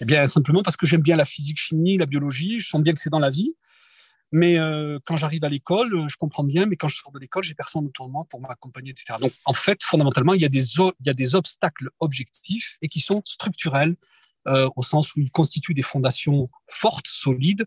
Eh 0.00 0.04
bien, 0.04 0.24
simplement 0.26 0.62
parce 0.62 0.76
que 0.76 0.86
j'aime 0.86 1.02
bien 1.02 1.16
la 1.16 1.26
physique, 1.26 1.58
chimie, 1.58 1.98
la 1.98 2.06
biologie. 2.06 2.58
Je 2.60 2.68
sens 2.68 2.80
bien 2.80 2.94
que 2.94 3.00
c'est 3.00 3.10
dans 3.10 3.18
la 3.18 3.30
vie. 3.30 3.54
Mais 4.30 4.58
euh, 4.58 4.98
quand 5.04 5.16
j'arrive 5.16 5.44
à 5.44 5.48
l'école, 5.48 5.94
euh, 5.94 6.06
je 6.08 6.16
comprends 6.16 6.44
bien, 6.44 6.66
mais 6.66 6.76
quand 6.76 6.88
je 6.88 6.96
sors 6.96 7.12
de 7.12 7.18
l'école, 7.18 7.42
j'ai 7.44 7.54
personne 7.54 7.86
autour 7.86 8.06
de 8.06 8.12
moi 8.12 8.26
pour 8.28 8.40
m'accompagner, 8.40 8.90
etc. 8.90 9.14
Donc, 9.20 9.32
en 9.46 9.54
fait, 9.54 9.82
fondamentalement, 9.82 10.34
il 10.34 10.40
y 10.40 10.44
a 10.44 10.48
des 10.50 11.34
obstacles 11.34 11.90
objectifs 11.98 12.76
et 12.82 12.88
qui 12.88 13.00
sont 13.00 13.22
structurels 13.24 13.96
euh, 14.48 14.68
au 14.76 14.82
sens 14.82 15.14
où 15.14 15.20
ils 15.20 15.30
constituent 15.30 15.74
des 15.74 15.82
fondations 15.82 16.48
fortes, 16.68 17.06
solides, 17.06 17.64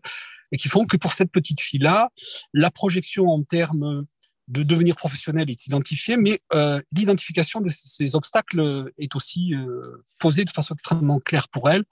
et 0.50 0.56
qui 0.56 0.68
font 0.68 0.84
que 0.84 0.96
pour 0.96 1.14
cette 1.14 1.30
petite 1.30 1.60
fille-là, 1.60 2.10
la 2.52 2.70
projection 2.70 3.28
en 3.28 3.42
termes 3.42 4.06
de 4.48 4.62
devenir 4.62 4.96
professionnel 4.96 5.48
est 5.50 5.66
identifiée, 5.66 6.16
mais 6.16 6.40
euh, 6.52 6.80
l'identification 6.92 7.60
de 7.60 7.68
ces 7.68 8.14
obstacles 8.14 8.90
est 8.98 9.14
aussi 9.14 9.54
euh, 9.54 10.04
posée 10.18 10.44
de 10.44 10.50
façon 10.50 10.74
extrêmement 10.74 11.20
claire 11.20 11.48
pour 11.48 11.70
elle. 11.70 11.84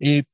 Et 0.00 0.24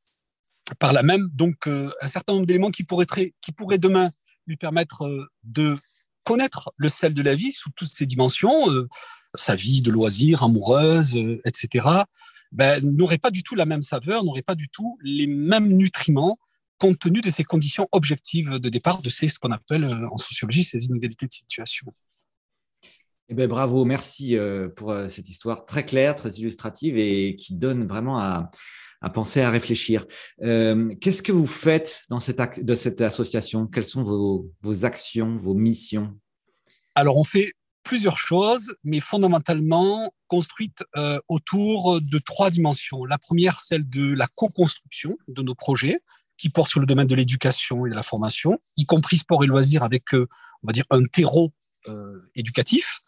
par 0.79 0.93
là 0.93 1.03
même, 1.03 1.29
donc, 1.33 1.67
un 1.67 2.09
certain 2.09 2.35
nombre 2.35 2.47
d'éléments 2.47 2.71
qui 2.71 2.85
pourraient, 2.85 3.07
qui 3.41 3.53
pourraient 3.53 3.79
demain 3.79 4.11
lui 4.47 4.57
permettre 4.57 5.29
de 5.43 5.77
connaître 6.25 6.73
le 6.77 6.89
sel 6.89 7.15
de 7.15 7.23
la 7.23 7.35
vie 7.35 7.53
sous 7.53 7.71
toutes 7.71 7.91
ses 7.91 8.07
dimensions, 8.07 8.69
sa 9.35 9.57
vie 9.57 9.83
de 9.83 9.91
loisirs, 9.91 10.45
amoureuse, 10.45 11.17
etc., 11.45 12.05
ben, 12.53 12.81
n'aurait 12.85 13.19
pas 13.19 13.31
du 13.31 13.43
tout 13.43 13.55
la 13.55 13.67
même 13.67 13.83
saveur, 13.83 14.25
n'aurait 14.25 14.43
pas 14.43 14.55
du 14.55 14.69
tout 14.69 14.99
les 15.03 15.27
mêmes 15.27 15.69
nutriments 15.69 16.39
compte 16.79 16.99
tenu 16.99 17.21
de 17.21 17.31
ces 17.31 17.45
conditions 17.45 17.89
objectives 17.93 18.51
de 18.59 18.69
départ, 18.69 19.03
de 19.03 19.09
ces, 19.09 19.29
ce 19.29 19.39
qu'on 19.39 19.53
appelle 19.53 19.85
en 19.85 20.17
sociologie 20.17 20.65
ces 20.65 20.85
inégalités 20.87 21.27
de 21.27 21.33
situation. 21.33 21.87
Eh 23.29 23.35
ben, 23.35 23.49
bravo, 23.49 23.85
merci 23.85 24.37
pour 24.75 24.95
cette 25.09 25.29
histoire 25.29 25.65
très 25.65 25.87
claire, 25.87 26.17
très 26.17 26.31
illustrative 26.31 26.97
et 26.99 27.37
qui 27.37 27.55
donne 27.55 27.87
vraiment 27.87 28.19
à, 28.19 28.51
à 29.03 29.11
penser, 29.11 29.41
à 29.41 29.51
réfléchir. 29.51 30.07
Euh, 30.43 30.89
qu'est-ce 31.01 31.23
que 31.23 31.33
vous 31.33 31.47
faites 31.47 32.03
dans 32.09 32.21
cette, 32.21 32.65
de 32.65 32.75
cette 32.75 33.01
association? 33.01 33.67
Quelles 33.67 33.85
sont 33.85 34.05
vos, 34.05 34.51
vos 34.63 34.85
actions, 34.85 35.37
vos 35.39 35.55
missions? 35.55 36.19
Alors, 36.95 37.17
on 37.17 37.25
fait 37.25 37.53
plusieurs 37.83 38.19
choses, 38.19 38.75
mais 38.85 39.01
fondamentalement 39.01 40.13
construites 40.27 40.85
euh, 40.97 41.19
autour 41.29 42.01
de 42.01 42.19
trois 42.19 42.51
dimensions. 42.51 43.05
La 43.05 43.19
première, 43.19 43.61
celle 43.61 43.89
de 43.89 44.15
la 44.15 44.27
co-construction 44.27 45.17
de 45.29 45.43
nos 45.43 45.55
projets, 45.55 46.01
qui 46.39 46.49
portent 46.49 46.71
sur 46.71 46.81
le 46.81 46.87
domaine 46.87 47.07
de 47.07 47.15
l'éducation 47.15 47.87
et 47.87 47.91
de 47.91 47.95
la 47.95 48.03
formation, 48.03 48.59
y 48.77 48.87
compris 48.87 49.17
sport 49.19 49.45
et 49.45 49.47
loisirs, 49.47 49.83
avec, 49.83 50.15
euh, 50.15 50.29
on 50.63 50.67
va 50.67 50.73
dire, 50.73 50.85
un 50.91 51.05
terreau 51.05 51.53
éducatif. 52.37 53.01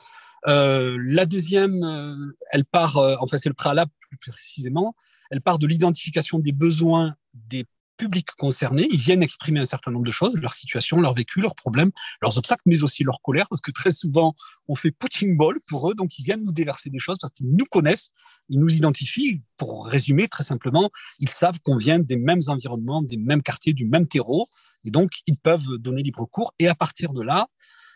la 0.44 1.26
deuxième, 1.26 2.34
elle 2.50 2.64
part, 2.64 2.96
enfin 3.20 3.38
c'est 3.38 3.48
le 3.48 3.54
préalable 3.54 3.92
plus 4.00 4.18
précisément, 4.18 4.96
elle 5.30 5.40
part 5.40 5.60
de 5.60 5.68
l'identification 5.68 6.40
des 6.40 6.50
besoins 6.50 7.14
des 7.34 7.66
publics 7.96 8.30
concernés. 8.38 8.86
Ils 8.90 9.00
viennent 9.00 9.22
exprimer 9.22 9.60
un 9.60 9.66
certain 9.66 9.90
nombre 9.90 10.04
de 10.04 10.10
choses, 10.10 10.36
leur 10.36 10.54
situation, 10.54 11.00
leur 11.00 11.14
vécu, 11.14 11.40
leurs 11.40 11.54
problèmes, 11.54 11.90
leurs 12.22 12.36
obstacles, 12.38 12.62
mais 12.66 12.82
aussi 12.82 13.04
leur 13.04 13.20
colère, 13.22 13.48
parce 13.48 13.60
que 13.60 13.70
très 13.70 13.90
souvent, 13.90 14.34
on 14.68 14.74
fait 14.74 14.90
putting 14.90 15.36
ball 15.36 15.58
pour 15.66 15.90
eux, 15.90 15.94
donc 15.94 16.18
ils 16.18 16.24
viennent 16.24 16.44
nous 16.44 16.52
déverser 16.52 16.90
des 16.90 16.98
choses 16.98 17.18
parce 17.20 17.32
qu'ils 17.32 17.50
nous 17.50 17.66
connaissent, 17.66 18.10
ils 18.48 18.58
nous 18.58 18.74
identifient. 18.74 19.42
Pour 19.56 19.86
résumer 19.86 20.28
très 20.28 20.44
simplement, 20.44 20.90
ils 21.20 21.30
savent 21.30 21.58
qu'on 21.60 21.76
vient 21.76 21.98
des 21.98 22.16
mêmes 22.16 22.42
environnements, 22.48 23.02
des 23.02 23.16
mêmes 23.16 23.42
quartiers, 23.42 23.72
du 23.72 23.86
même 23.86 24.08
terreau, 24.08 24.48
et 24.84 24.90
donc 24.90 25.12
ils 25.26 25.36
peuvent 25.36 25.78
donner 25.78 26.02
libre 26.02 26.26
cours. 26.26 26.54
Et 26.58 26.68
à 26.68 26.74
partir 26.74 27.12
de 27.12 27.22
là, 27.22 27.48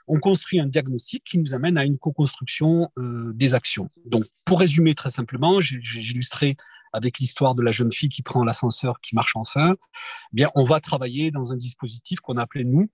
on 0.08 0.18
construit 0.18 0.58
un 0.58 0.66
diagnostic 0.66 1.22
qui 1.24 1.38
nous 1.38 1.54
amène 1.54 1.76
à 1.76 1.84
une 1.84 1.98
co-construction 1.98 2.90
euh, 2.98 3.32
des 3.34 3.54
actions. 3.54 3.90
Donc, 4.06 4.24
pour 4.44 4.60
résumer 4.60 4.94
très 4.94 5.10
simplement, 5.10 5.60
j'ai 5.60 5.78
illustré 5.78 6.56
avec 6.92 7.18
l'histoire 7.18 7.54
de 7.54 7.62
la 7.62 7.72
jeune 7.72 7.92
fille 7.92 8.08
qui 8.08 8.22
prend 8.22 8.44
l'ascenseur, 8.44 9.00
qui 9.00 9.14
marche 9.14 9.36
enfin, 9.36 9.72
eh 9.72 10.34
bien, 10.34 10.50
on 10.54 10.62
va 10.62 10.80
travailler 10.80 11.30
dans 11.30 11.52
un 11.52 11.56
dispositif 11.56 12.20
qu'on 12.20 12.36
appelait, 12.36 12.64
nous, 12.64 12.90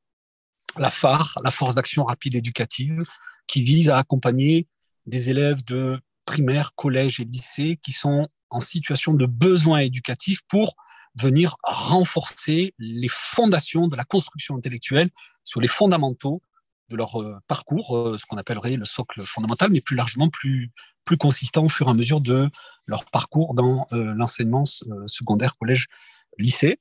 la 0.78 0.90
phare, 0.90 1.38
la 1.44 1.50
force 1.50 1.74
d'action 1.74 2.04
rapide 2.04 2.34
éducative, 2.34 3.04
qui 3.46 3.62
vise 3.62 3.90
à 3.90 3.98
accompagner 3.98 4.66
des 5.06 5.30
élèves 5.30 5.64
de 5.64 6.00
primaire, 6.24 6.74
collège 6.74 7.20
et 7.20 7.24
lycée 7.24 7.78
qui 7.82 7.92
sont 7.92 8.28
en 8.50 8.60
situation 8.60 9.12
de 9.14 9.26
besoin 9.26 9.80
éducatif 9.80 10.40
pour 10.48 10.74
venir 11.16 11.56
renforcer 11.62 12.74
les 12.78 13.08
fondations 13.08 13.86
de 13.86 13.96
la 13.96 14.04
construction 14.04 14.56
intellectuelle 14.56 15.10
sur 15.44 15.60
les 15.60 15.68
fondamentaux 15.68 16.42
de 16.90 16.96
leur 16.96 17.20
euh, 17.22 17.38
parcours, 17.46 17.96
euh, 17.96 18.18
ce 18.18 18.26
qu'on 18.26 18.36
appellerait 18.36 18.76
le 18.76 18.84
socle 18.84 19.22
fondamental, 19.22 19.70
mais 19.70 19.80
plus 19.80 19.96
largement 19.96 20.28
plus, 20.28 20.72
plus 21.04 21.16
consistant 21.16 21.64
au 21.64 21.68
fur 21.68 21.88
et 21.88 21.90
à 21.90 21.94
mesure 21.94 22.20
de 22.20 22.48
leur 22.86 23.04
parcours 23.06 23.54
dans 23.54 23.86
euh, 23.92 24.14
l'enseignement 24.14 24.64
secondaire, 25.06 25.56
collège, 25.56 25.88
lycée. 26.36 26.80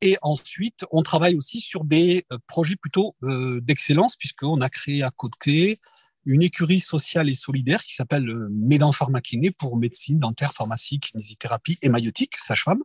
et 0.00 0.16
ensuite, 0.22 0.84
on 0.92 1.02
travaille 1.02 1.34
aussi 1.34 1.58
sur 1.58 1.84
des 1.84 2.24
projets 2.46 2.76
plutôt 2.76 3.16
d'excellence, 3.20 4.14
puisqu'on 4.14 4.60
a 4.60 4.68
créé 4.68 5.02
à 5.02 5.10
côté 5.10 5.80
une 6.26 6.44
écurie 6.44 6.78
sociale 6.78 7.28
et 7.28 7.34
solidaire 7.34 7.82
qui 7.82 7.96
s'appelle 7.96 8.24
Médan 8.50 8.92
Pharmakiné 8.92 9.50
pour 9.50 9.76
médecine, 9.76 10.20
dentaire, 10.20 10.52
pharmacie, 10.52 11.00
kinésithérapie 11.00 11.76
et 11.82 11.88
maïotique, 11.88 12.36
sage-femme, 12.38 12.84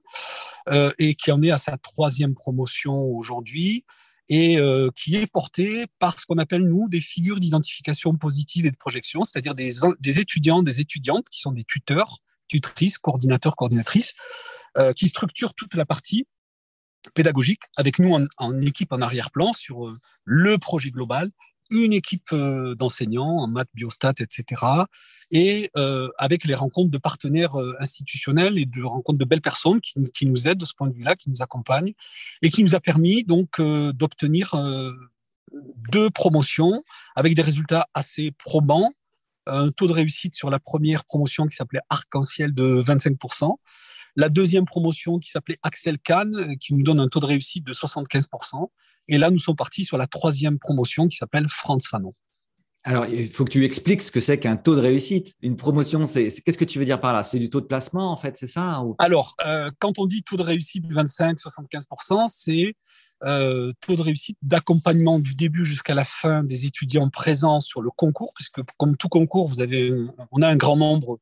et 0.97 1.13
qui 1.13 1.31
en 1.31 1.43
est 1.43 1.51
à 1.51 1.59
sa 1.59 1.77
troisième 1.77 2.33
promotion 2.33 2.95
aujourd'hui 2.95 3.85
et 4.29 4.59
euh, 4.59 4.89
qui 4.95 5.15
est 5.15 5.27
porté 5.27 5.85
par 5.99 6.19
ce 6.19 6.25
qu'on 6.25 6.37
appelle, 6.37 6.63
nous, 6.63 6.89
des 6.89 6.99
figures 6.99 7.39
d'identification 7.39 8.15
positive 8.15 8.65
et 8.65 8.71
de 8.71 8.75
projection, 8.75 9.23
c'est-à-dire 9.23 9.55
des, 9.55 9.85
étudiants, 10.19 10.63
des 10.63 10.81
étudiantes 10.81 11.27
qui 11.29 11.39
sont 11.39 11.51
des 11.51 11.63
tuteurs, 11.63 12.19
tutrices, 12.47 12.97
coordinateurs, 12.97 13.55
coordinatrices, 13.55 14.15
euh, 14.77 14.93
qui 14.93 15.07
structurent 15.07 15.53
toute 15.53 15.75
la 15.75 15.85
partie 15.85 16.27
pédagogique 17.13 17.61
avec 17.77 17.99
nous 17.99 18.13
en, 18.13 18.25
en 18.37 18.59
équipe 18.59 18.91
en 18.91 19.01
arrière-plan 19.01 19.53
sur 19.53 19.87
euh, 19.87 19.95
le 20.25 20.57
projet 20.57 20.91
global, 20.91 21.31
une 21.71 21.93
équipe 21.93 22.31
euh, 22.33 22.75
d'enseignants 22.75 23.37
en 23.37 23.47
maths, 23.47 23.69
biostat, 23.73 24.13
etc. 24.19 24.63
Et 25.31 25.69
euh, 25.75 26.09
avec 26.17 26.45
les 26.45 26.55
rencontres 26.55 26.91
de 26.91 26.97
partenaires 26.97 27.59
euh, 27.59 27.75
institutionnels 27.79 28.57
et 28.57 28.65
de 28.65 28.83
rencontres 28.83 29.19
de 29.19 29.25
belles 29.25 29.41
personnes 29.41 29.81
qui, 29.81 30.25
nous 30.25 30.47
aident 30.47 30.59
de 30.59 30.65
ce 30.65 30.73
point 30.73 30.87
de 30.87 30.93
vue-là, 30.93 31.15
qui 31.15 31.29
nous 31.29 31.41
accompagnent 31.41 31.93
et 32.41 32.49
qui 32.49 32.63
nous 32.63 32.75
a 32.75 32.79
permis 32.79 33.23
donc 33.23 33.61
d'obtenir 33.61 34.55
deux 35.91 36.09
promotions 36.09 36.83
avec 37.15 37.35
des 37.35 37.41
résultats 37.41 37.87
assez 37.93 38.31
probants. 38.31 38.91
Un 39.45 39.71
taux 39.71 39.87
de 39.87 39.93
réussite 39.93 40.35
sur 40.35 40.49
la 40.49 40.59
première 40.59 41.05
promotion 41.05 41.47
qui 41.47 41.55
s'appelait 41.55 41.81
Arc-en-Ciel 41.89 42.53
de 42.53 42.83
25%. 42.83 43.55
La 44.17 44.29
deuxième 44.29 44.65
promotion 44.65 45.19
qui 45.19 45.29
s'appelait 45.29 45.57
Axel 45.61 45.99
Kahn, 45.99 46.57
qui 46.57 46.73
nous 46.73 46.83
donne 46.83 46.99
un 46.99 47.07
taux 47.07 47.19
de 47.19 47.27
réussite 47.27 47.63
de 47.63 47.73
75%. 47.73 48.69
Et 49.07 49.17
là, 49.17 49.29
nous 49.29 49.39
sommes 49.39 49.55
partis 49.55 49.85
sur 49.85 49.97
la 49.97 50.07
troisième 50.07 50.59
promotion 50.59 51.07
qui 51.07 51.17
s'appelle 51.17 51.47
France 51.49 51.87
Fanon. 51.87 52.13
Alors, 52.83 53.05
il 53.05 53.27
faut 53.29 53.43
que 53.43 53.51
tu 53.51 53.65
expliques 53.65 54.01
ce 54.01 54.11
que 54.11 54.21
c'est 54.21 54.39
qu'un 54.39 54.55
taux 54.55 54.73
de 54.73 54.79
réussite. 54.79 55.33
Une 55.41 55.57
promotion, 55.57 56.07
c'est 56.07 56.31
qu'est-ce 56.31 56.57
que 56.57 56.63
tu 56.63 56.79
veux 56.79 56.85
dire 56.85 57.01
par 57.01 57.11
là? 57.11 57.25
C'est 57.25 57.37
du 57.37 57.49
taux 57.49 57.59
de 57.59 57.65
placement, 57.65 58.13
en 58.13 58.15
fait, 58.15 58.37
c'est 58.37 58.47
ça 58.47 58.81
Alors, 58.97 59.35
euh, 59.45 59.69
quand 59.79 59.99
on 59.99 60.05
dit 60.05 60.23
taux 60.23 60.37
de 60.37 60.43
réussite 60.43 60.85
25-75%, 60.85 62.27
c'est 62.29 62.75
euh, 63.25 63.73
taux 63.81 63.95
de 63.95 64.01
réussite 64.01 64.37
d'accompagnement 64.41 65.19
du 65.19 65.35
début 65.35 65.65
jusqu'à 65.65 65.95
la 65.95 66.05
fin 66.05 66.43
des 66.43 66.65
étudiants 66.65 67.09
présents 67.09 67.59
sur 67.59 67.81
le 67.81 67.89
concours, 67.89 68.31
puisque 68.33 68.61
comme 68.77 68.95
tout 68.95 69.09
concours, 69.09 69.47
vous 69.47 69.59
avez, 69.59 69.91
on 70.31 70.41
a 70.41 70.47
un 70.47 70.55
grand 70.55 70.77
nombre 70.77 71.19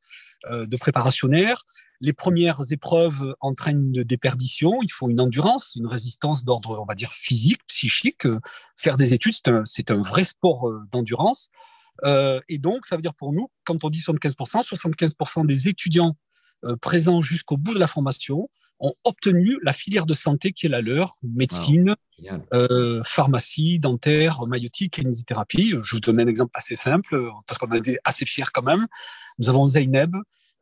euh, 0.48 0.66
de 0.66 0.76
préparationnaires. 0.76 1.64
Les 2.00 2.12
premières 2.12 2.60
épreuves 2.70 3.34
entraînent 3.40 3.94
une 3.94 4.04
déperdition. 4.04 4.72
Il 4.82 4.90
faut 4.90 5.08
une 5.08 5.20
endurance, 5.20 5.74
une 5.76 5.86
résistance 5.86 6.44
d'ordre, 6.44 6.80
on 6.80 6.84
va 6.84 6.94
dire, 6.94 7.12
physique, 7.12 7.64
psychique. 7.66 8.26
Faire 8.76 8.96
des 8.96 9.14
études, 9.14 9.34
c'est 9.64 9.90
un, 9.90 10.02
vrai 10.02 10.24
sport 10.24 10.70
d'endurance. 10.92 11.50
et 12.04 12.58
donc, 12.58 12.86
ça 12.86 12.96
veut 12.96 13.02
dire 13.02 13.14
pour 13.14 13.32
nous, 13.32 13.48
quand 13.64 13.84
on 13.84 13.90
dit 13.90 14.00
75%, 14.00 14.62
75% 14.62 15.46
des 15.46 15.68
étudiants 15.68 16.16
présents 16.80 17.22
jusqu'au 17.22 17.56
bout 17.56 17.74
de 17.74 17.78
la 17.78 17.86
formation 17.86 18.48
ont 18.80 18.94
obtenu 19.04 19.58
la 19.62 19.72
filière 19.72 20.06
de 20.06 20.14
santé 20.14 20.52
qui 20.52 20.66
est 20.66 20.68
la 20.68 20.80
leur, 20.80 21.14
médecine, 21.22 21.96
euh, 22.52 23.02
pharmacie, 23.04 23.78
dentaire, 23.78 24.46
maïotique, 24.46 24.94
kinésithérapie. 24.94 25.74
Je 25.82 25.96
vous 25.96 26.00
donne 26.00 26.20
un 26.20 26.26
exemple 26.26 26.52
assez 26.54 26.76
simple, 26.76 27.30
parce 27.46 27.58
qu'on 27.58 27.70
a 27.70 27.78
été 27.78 27.98
assez 28.04 28.24
fiers 28.26 28.44
quand 28.52 28.62
même. 28.62 28.86
Nous 29.38 29.48
avons 29.48 29.66
Zeynep, 29.66 30.10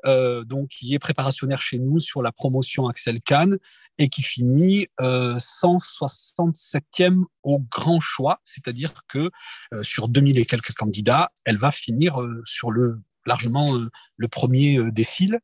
euh, 0.07 0.45
donc, 0.45 0.69
qui 0.69 0.95
est 0.95 0.99
préparationnaire 0.99 1.61
chez 1.61 1.79
nous 1.79 1.99
sur 1.99 2.23
la 2.23 2.33
promotion 2.33 2.89
Axel 2.89 3.21
Kahn 3.21 3.59
et 3.99 4.09
qui 4.09 4.23
finit 4.23 4.89
euh, 5.01 5.37
167e 5.37 7.23
au 7.43 7.59
grand 7.59 8.01
choix, 8.01 8.41
c'est-à-dire 8.45 8.93
que 9.09 9.31
euh, 9.73 9.83
sur 9.83 10.09
2000 10.09 10.39
et 10.39 10.47
quelques 10.47 10.75
candidats, 10.75 11.31
elle 11.45 11.57
va 11.57 11.71
finir 11.71 12.19
sur 12.45 12.71
le 12.71 13.01
largement 13.27 13.73
le 14.17 14.29
premier 14.29 14.91
décile. 14.91 15.41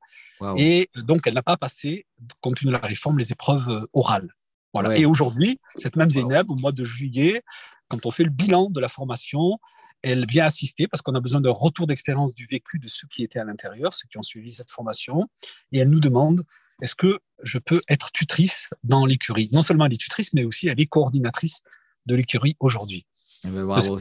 Et 0.56 0.88
donc, 0.94 1.26
elle 1.26 1.34
n'a 1.34 1.42
pas 1.42 1.56
passé, 1.56 2.06
compte 2.40 2.56
tenu 2.56 2.68
de 2.68 2.76
la 2.76 2.86
réforme, 2.86 3.18
les 3.18 3.32
épreuves 3.32 3.68
euh, 3.68 3.86
orales. 3.92 4.34
Voilà. 4.72 4.96
Et 4.96 5.04
aujourd'hui, 5.04 5.58
cette 5.76 5.96
même 5.96 6.10
Zeynep, 6.10 6.48
au 6.48 6.54
mois 6.54 6.72
de 6.72 6.84
juillet, 6.84 7.42
quand 7.88 8.06
on 8.06 8.10
fait 8.10 8.22
le 8.22 8.30
bilan 8.30 8.70
de 8.70 8.80
la 8.80 8.88
formation, 8.88 9.58
elle 10.02 10.26
vient 10.26 10.44
assister 10.44 10.86
parce 10.88 11.02
qu'on 11.02 11.14
a 11.14 11.20
besoin 11.20 11.40
d'un 11.40 11.52
retour 11.52 11.86
d'expérience 11.86 12.34
du 12.34 12.46
vécu 12.46 12.78
de 12.78 12.88
ceux 12.88 13.06
qui 13.08 13.22
étaient 13.22 13.38
à 13.38 13.44
l'intérieur, 13.44 13.94
ceux 13.94 14.08
qui 14.08 14.18
ont 14.18 14.22
suivi 14.22 14.50
cette 14.50 14.70
formation. 14.70 15.28
Et 15.72 15.78
elle 15.78 15.90
nous 15.90 16.00
demande 16.00 16.44
est-ce 16.82 16.94
que 16.94 17.18
je 17.42 17.58
peux 17.58 17.82
être 17.88 18.10
tutrice 18.12 18.68
dans 18.84 19.04
l'écurie? 19.04 19.48
Non 19.52 19.62
seulement 19.62 19.86
elle 19.86 19.94
est 19.94 19.98
tutrice, 19.98 20.32
mais 20.32 20.44
aussi 20.44 20.68
elle 20.68 20.80
est 20.80 20.86
coordinatrice 20.86 21.62
de 22.06 22.14
l'écurie 22.14 22.56
aujourd'hui. 22.60 23.06
Eh 23.46 23.50
ben, 23.50 23.64
bravo. 23.64 23.98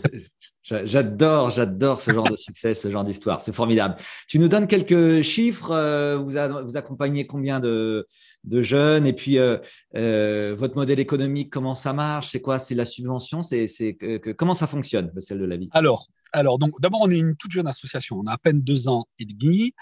J'adore, 0.63 1.49
j'adore 1.49 2.01
ce 2.01 2.11
genre 2.11 2.29
de 2.29 2.35
succès, 2.35 2.73
ce 2.73 2.91
genre 2.91 3.03
d'histoire. 3.03 3.41
C'est 3.41 3.53
formidable. 3.53 3.95
Tu 4.27 4.37
nous 4.39 4.47
donnes 4.49 4.67
quelques 4.67 5.21
chiffres. 5.21 5.71
Euh, 5.71 6.17
vous, 6.17 6.33
vous 6.65 6.77
accompagnez 6.77 7.25
combien 7.25 7.59
de, 7.59 8.05
jeunes? 8.45 9.07
Et 9.07 9.13
puis, 9.13 9.39
euh, 9.39 9.57
euh, 9.95 10.55
votre 10.57 10.75
modèle 10.75 10.99
économique, 10.99 11.49
comment 11.49 11.75
ça 11.75 11.93
marche? 11.93 12.29
C'est 12.29 12.41
quoi? 12.41 12.59
C'est 12.59 12.75
la 12.75 12.85
subvention? 12.85 13.41
C'est 13.41 13.97
Comment 14.37 14.53
ça 14.53 14.67
fonctionne, 14.67 15.11
celle 15.19 15.39
de 15.39 15.45
la 15.45 15.57
vie? 15.57 15.69
Alors, 15.71 16.07
alors, 16.33 16.59
donc, 16.59 16.79
d'abord, 16.79 17.01
on 17.01 17.09
est 17.09 17.17
une 17.17 17.35
toute 17.35 17.51
jeune 17.51 17.67
association. 17.67 18.19
On 18.19 18.29
a 18.29 18.33
à 18.33 18.37
peine 18.37 18.61
deux 18.61 18.87
ans 18.87 19.07
et 19.17 19.25
demi. 19.25 19.73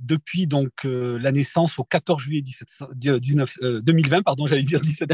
depuis 0.00 0.46
donc 0.48 0.72
la 0.84 1.30
naissance 1.30 1.78
au 1.78 1.84
14 1.84 2.20
juillet 2.20 2.42
2020, 2.42 4.22
pardon, 4.22 4.46
j'allais 4.48 4.62
dire 4.62 4.80
17 4.80 5.08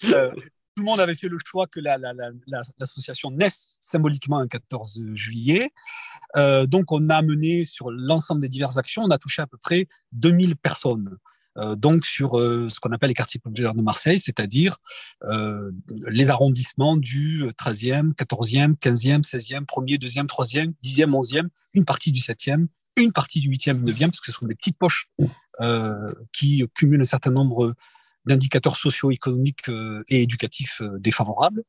tout 0.00 0.08
le 0.76 0.84
monde 0.84 1.00
avait 1.00 1.14
fait 1.14 1.28
le 1.28 1.38
choix 1.44 1.66
que 1.66 1.80
l'association 1.80 3.30
naisse 3.30 3.78
symboliquement 3.80 4.38
un 4.38 4.46
14 4.46 5.02
juillet. 5.14 5.70
Euh, 6.36 6.66
donc, 6.66 6.92
on 6.92 7.08
a 7.08 7.22
mené 7.22 7.64
sur 7.64 7.90
l'ensemble 7.90 8.42
des 8.42 8.48
diverses 8.48 8.76
actions, 8.76 9.02
on 9.02 9.10
a 9.10 9.18
touché 9.18 9.42
à 9.42 9.46
peu 9.46 9.58
près 9.58 9.88
2000 10.12 10.56
personnes. 10.56 11.16
Euh, 11.58 11.74
donc 11.74 12.04
sur 12.04 12.38
euh, 12.38 12.68
ce 12.68 12.80
qu'on 12.80 12.92
appelle 12.92 13.08
les 13.08 13.14
quartiers 13.14 13.40
populaires 13.40 13.72
de 13.72 13.80
Marseille, 13.80 14.18
c'est-à-dire 14.18 14.76
les 16.06 16.28
arrondissements 16.28 16.98
du 16.98 17.44
13e, 17.44 18.12
14e, 18.12 18.76
15e, 18.76 19.22
16e, 19.22 19.64
1er, 19.64 19.98
2e, 19.98 20.26
3e, 20.26 20.74
10e, 20.84 21.10
11e, 21.10 21.48
une 21.72 21.86
partie 21.86 22.12
du 22.12 22.20
7e, 22.20 22.66
une 22.98 23.12
partie 23.12 23.40
du 23.40 23.48
8e, 23.48 23.82
9e, 23.82 24.10
parce 24.10 24.20
que 24.20 24.30
ce 24.30 24.38
sont 24.38 24.46
des 24.46 24.54
petites 24.54 24.76
poches 24.76 25.08
qui 26.32 26.62
cumulent 26.74 27.00
un 27.00 27.04
certain 27.04 27.30
nombre 27.30 27.74
d'indicateurs 28.26 28.76
socio-économiques 28.76 29.68
euh, 29.68 30.04
et 30.08 30.22
éducatifs 30.22 30.80
euh, 30.82 30.98
défavorables. 30.98 31.62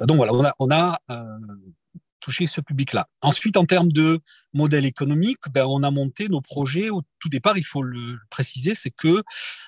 Euh, 0.00 0.06
donc 0.06 0.16
voilà, 0.16 0.32
on 0.32 0.44
a, 0.44 0.54
on 0.58 0.70
a 0.70 0.98
touché 2.20 2.46
ce 2.46 2.62
public-là. 2.62 3.06
Ensuite, 3.20 3.58
en 3.58 3.66
termes 3.66 3.92
de 3.92 4.18
modèle 4.54 4.86
économique, 4.86 5.40
ben, 5.52 5.66
on 5.66 5.82
a 5.82 5.90
monté 5.90 6.28
nos 6.28 6.40
projets. 6.40 6.88
Au 6.88 7.02
tout 7.18 7.28
départ, 7.28 7.58
il 7.58 7.64
faut 7.64 7.82
le 7.82 8.16
préciser, 8.30 8.74
c'est 8.74 8.90
que 8.90 9.22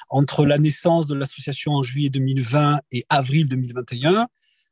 entre 0.09 0.47
la 0.47 0.57
naissance 0.57 1.07
de 1.07 1.15
l'association 1.15 1.73
en 1.73 1.83
juillet 1.83 2.09
2020 2.09 2.81
et 2.93 3.05
avril 3.11 3.47
2021, 3.49 4.27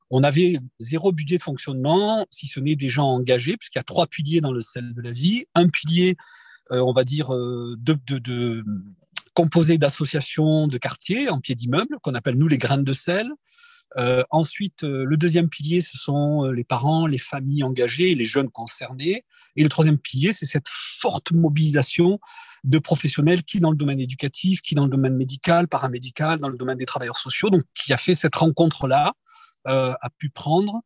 on 0.08 0.22
avait 0.22 0.58
zéro 0.78 1.12
budget 1.12 1.36
de 1.36 1.42
fonctionnement, 1.42 2.24
si 2.30 2.46
ce 2.46 2.58
n'est 2.58 2.76
des 2.76 2.88
gens 2.88 3.08
engagés, 3.08 3.56
puisqu'il 3.58 3.78
y 3.78 3.80
a 3.80 3.84
trois 3.84 4.06
piliers 4.06 4.40
dans 4.40 4.52
le 4.52 4.62
sel 4.62 4.94
de 4.94 5.02
la 5.02 5.12
vie. 5.12 5.44
Un 5.54 5.68
pilier, 5.68 6.16
on 6.70 6.92
va 6.92 7.04
dire, 7.04 7.30
de, 7.30 7.98
composé 9.34 9.78
d'associations 9.78 10.68
de 10.68 10.78
quartiers 10.78 11.28
en 11.28 11.40
pied 11.40 11.54
d'immeuble, 11.54 11.98
qu'on 12.02 12.14
appelle 12.14 12.36
nous 12.36 12.48
les 12.48 12.58
graines 12.58 12.84
de 12.84 12.92
sel. 12.92 13.28
Euh, 13.96 14.24
ensuite, 14.30 14.82
euh, 14.82 15.04
le 15.04 15.16
deuxième 15.16 15.48
pilier, 15.48 15.80
ce 15.80 15.96
sont 15.96 16.44
euh, 16.44 16.52
les 16.52 16.64
parents, 16.64 17.06
les 17.06 17.18
familles 17.18 17.62
engagées, 17.62 18.14
les 18.14 18.24
jeunes 18.24 18.50
concernés. 18.50 19.24
Et 19.56 19.62
le 19.62 19.68
troisième 19.68 19.98
pilier, 19.98 20.32
c'est 20.32 20.46
cette 20.46 20.66
forte 20.68 21.32
mobilisation 21.32 22.18
de 22.64 22.78
professionnels 22.78 23.44
qui, 23.44 23.60
dans 23.60 23.70
le 23.70 23.76
domaine 23.76 24.00
éducatif, 24.00 24.62
qui, 24.62 24.74
dans 24.74 24.84
le 24.84 24.90
domaine 24.90 25.14
médical, 25.14 25.68
paramédical, 25.68 26.40
dans 26.40 26.48
le 26.48 26.56
domaine 26.56 26.78
des 26.78 26.86
travailleurs 26.86 27.18
sociaux, 27.18 27.50
donc 27.50 27.62
qui 27.74 27.92
a 27.92 27.96
fait 27.96 28.14
cette 28.14 28.34
rencontre-là, 28.34 29.12
a 29.66 30.10
pu 30.18 30.28
prendre 30.28 30.82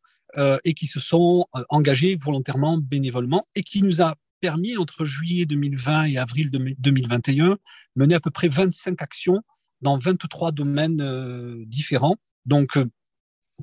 et 0.63 0.73
qui 0.73 0.87
se 0.87 0.99
sont 0.99 1.45
engagés 1.69 2.17
volontairement, 2.21 2.77
bénévolement, 2.77 3.45
et 3.55 3.63
qui 3.63 3.81
nous 3.81 4.01
a 4.01 4.15
permis, 4.39 4.77
entre 4.77 5.05
juillet 5.05 5.45
2020 5.45 6.05
et 6.05 6.17
avril 6.17 6.49
2021, 6.51 7.57
mener 7.95 8.15
à 8.15 8.19
peu 8.19 8.31
près 8.31 8.47
25 8.47 9.01
actions 9.01 9.41
dans 9.81 9.97
23 9.97 10.51
domaines 10.51 11.01
euh, 11.01 11.63
différents. 11.65 12.15
Donc, 12.45 12.77
euh, 12.77 12.85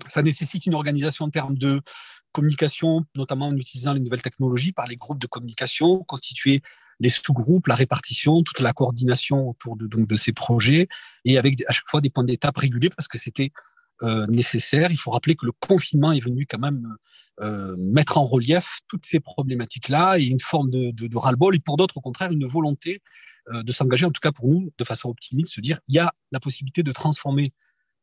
ça 0.09 0.23
nécessite 0.23 0.67
une 0.67 0.75
organisation 0.75 1.27
en 1.27 1.31
termes 1.31 1.57
de 1.57 1.81
communication, 2.33 3.05
notamment 3.17 3.49
en 3.49 3.57
utilisant 3.57 3.95
les 3.95 4.01
nouvelles 4.01 4.23
technologies 4.23 4.73
par 4.73 4.87
les 4.87 4.97
groupes 4.97 5.19
de 5.19 5.27
communication, 5.27 6.05
constituer 6.05 6.62
les 7.01 7.11
sous-groupes, 7.11 7.67
la 7.67 7.75
répartition, 7.75 8.43
toute 8.43 8.61
la 8.61 8.73
coordination 8.73 9.49
autour 9.49 9.77
de, 9.77 9.87
donc, 9.87 10.07
de 10.07 10.15
ces 10.15 10.33
projets, 10.33 10.89
et 11.25 11.39
avec 11.39 11.62
à 11.69 11.73
chaque 11.73 11.89
fois 11.89 12.01
des 12.01 12.11
points 12.11 12.25
d'étape 12.25 12.57
réguliers, 12.57 12.91
parce 12.91 13.09
que 13.09 13.19
c'était 13.19 13.53
euh, 14.03 14.27
nécessaire. 14.27 14.91
Il 14.91 14.99
faut 14.99 15.11
rappeler 15.11 15.35
que 15.35 15.47
le 15.47 15.53
confinement 15.53 16.13
est 16.13 16.21
venu 16.21 16.47
quand 16.47 16.59
même 16.59 16.97
euh, 17.41 17.75
mettre 17.79 18.19
en 18.19 18.27
relief 18.27 18.81
toutes 18.89 19.07
ces 19.07 19.21
problématiques-là 19.21 20.19
et 20.19 20.27
une 20.27 20.41
forme 20.41 20.71
de, 20.71 20.91
de, 20.91 21.17
ras-le-bol, 21.17 21.57
et 21.57 21.61
pour 21.61 21.77
d'autres, 21.77 21.97
au 21.97 22.01
contraire, 22.01 22.31
une 22.31 22.47
volonté 22.47 23.03
euh, 23.49 23.63
de 23.63 23.73
s'engager, 23.73 24.05
en 24.05 24.11
tout 24.11 24.21
cas 24.21 24.33
pour 24.33 24.49
nous, 24.49 24.71
de 24.77 24.85
façon 24.85 25.09
optimiste, 25.09 25.53
se 25.53 25.61
dire 25.61 25.79
il 25.89 25.95
y 25.95 25.99
a 25.99 26.13
la 26.31 26.41
possibilité 26.41 26.83
de 26.83 26.93
transformer 26.93 27.53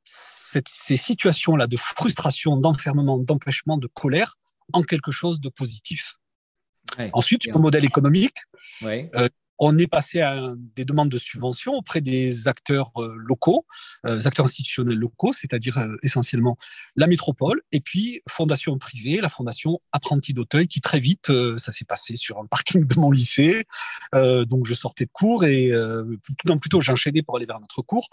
ces 0.03 0.97
situations-là 0.97 1.67
de 1.67 1.77
frustration, 1.77 2.57
d'enfermement, 2.57 3.17
d'empêchement, 3.17 3.77
de 3.77 3.87
colère 3.87 4.35
en 4.73 4.81
quelque 4.81 5.11
chose 5.11 5.39
de 5.39 5.49
positif. 5.49 6.15
Ensuite, 7.13 7.45
le 7.45 7.59
modèle 7.59 7.85
économique, 7.85 8.37
on 9.59 9.77
est 9.77 9.87
passé 9.87 10.21
à 10.21 10.53
des 10.75 10.85
demandes 10.85 11.09
de 11.09 11.17
subventions 11.17 11.73
auprès 11.73 12.01
des 12.01 12.47
acteurs 12.47 12.91
euh, 12.97 13.13
locaux, 13.17 13.65
euh, 14.05 14.19
acteurs 14.25 14.45
institutionnels 14.45 14.97
locaux, 14.97 15.33
c'est-à-dire 15.33 15.77
euh, 15.77 15.95
essentiellement 16.03 16.57
la 16.95 17.07
métropole, 17.07 17.61
et 17.71 17.79
puis 17.79 18.21
fondation 18.27 18.77
privée, 18.77 19.21
la 19.21 19.29
fondation 19.29 19.79
Apprenti 19.91 20.33
d'Auteuil, 20.33 20.67
qui 20.67 20.81
très 20.81 20.99
vite, 20.99 21.31
ça 21.57 21.71
s'est 21.71 21.85
passé 21.85 22.15
sur 22.15 22.39
un 22.39 22.45
parking 22.45 22.85
de 22.85 22.99
mon 22.99 23.11
lycée. 23.11 23.65
donc 24.13 24.67
je 24.67 24.73
sortais 24.73 25.05
de 25.05 25.11
cours 25.11 25.45
et 25.45 25.71
plutôt, 26.21 26.57
plutôt 26.57 26.81
j'enchaînais 26.81 27.21
pour 27.21 27.37
aller 27.37 27.45
vers 27.45 27.59
notre 27.59 27.81
cours. 27.81 28.09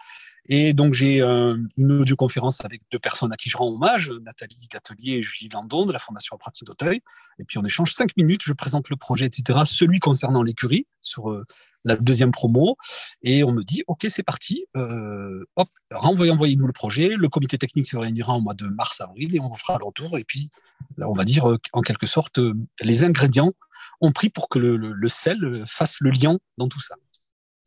Et 0.48 0.72
donc, 0.72 0.94
j'ai 0.94 1.20
une 1.20 1.92
audioconférence 1.92 2.64
avec 2.64 2.82
deux 2.90 2.98
personnes 2.98 3.32
à 3.32 3.36
qui 3.36 3.50
je 3.50 3.56
rends 3.56 3.68
hommage, 3.68 4.10
Nathalie 4.22 4.68
Gatelier 4.70 5.14
et 5.14 5.22
Julie 5.22 5.50
Landon 5.52 5.86
de 5.86 5.92
la 5.92 5.98
Fondation 5.98 6.36
Pratique 6.38 6.66
d'Auteuil. 6.66 7.00
Et 7.38 7.44
puis, 7.44 7.58
on 7.58 7.62
échange 7.62 7.92
cinq 7.92 8.16
minutes, 8.16 8.42
je 8.44 8.52
présente 8.52 8.90
le 8.90 8.96
projet, 8.96 9.26
etc., 9.26 9.60
celui 9.64 9.98
concernant 9.98 10.42
l'écurie 10.42 10.86
sur 11.00 11.30
euh, 11.30 11.44
la 11.84 11.96
deuxième 11.96 12.32
promo. 12.32 12.76
Et 13.22 13.44
on 13.44 13.52
me 13.52 13.62
dit, 13.62 13.82
OK, 13.86 14.06
c'est 14.08 14.22
parti. 14.22 14.66
Euh, 14.76 15.44
hop, 15.56 15.68
renvoyez-nous 15.90 16.66
le 16.66 16.72
projet. 16.72 17.16
Le 17.16 17.28
comité 17.28 17.56
technique 17.58 17.86
se 17.86 17.96
réunira 17.96 18.32
en 18.32 18.40
mois 18.40 18.54
de 18.54 18.66
mars-avril 18.66 19.34
et 19.34 19.40
on 19.40 19.48
vous 19.48 19.56
fera 19.56 19.78
le 19.78 19.84
retour. 19.84 20.18
Et 20.18 20.24
puis, 20.24 20.50
on 20.98 21.12
va 21.12 21.24
dire, 21.24 21.50
euh, 21.50 21.58
en 21.72 21.82
quelque 21.82 22.06
sorte, 22.06 22.38
les 22.82 23.04
ingrédients 23.04 23.52
ont 24.00 24.12
pris 24.12 24.30
pour 24.30 24.48
que 24.48 24.58
le 24.58 25.08
sel 25.08 25.62
fasse 25.66 25.96
le 26.00 26.10
lien 26.10 26.38
dans 26.56 26.68
tout 26.68 26.80
ça. 26.80 26.94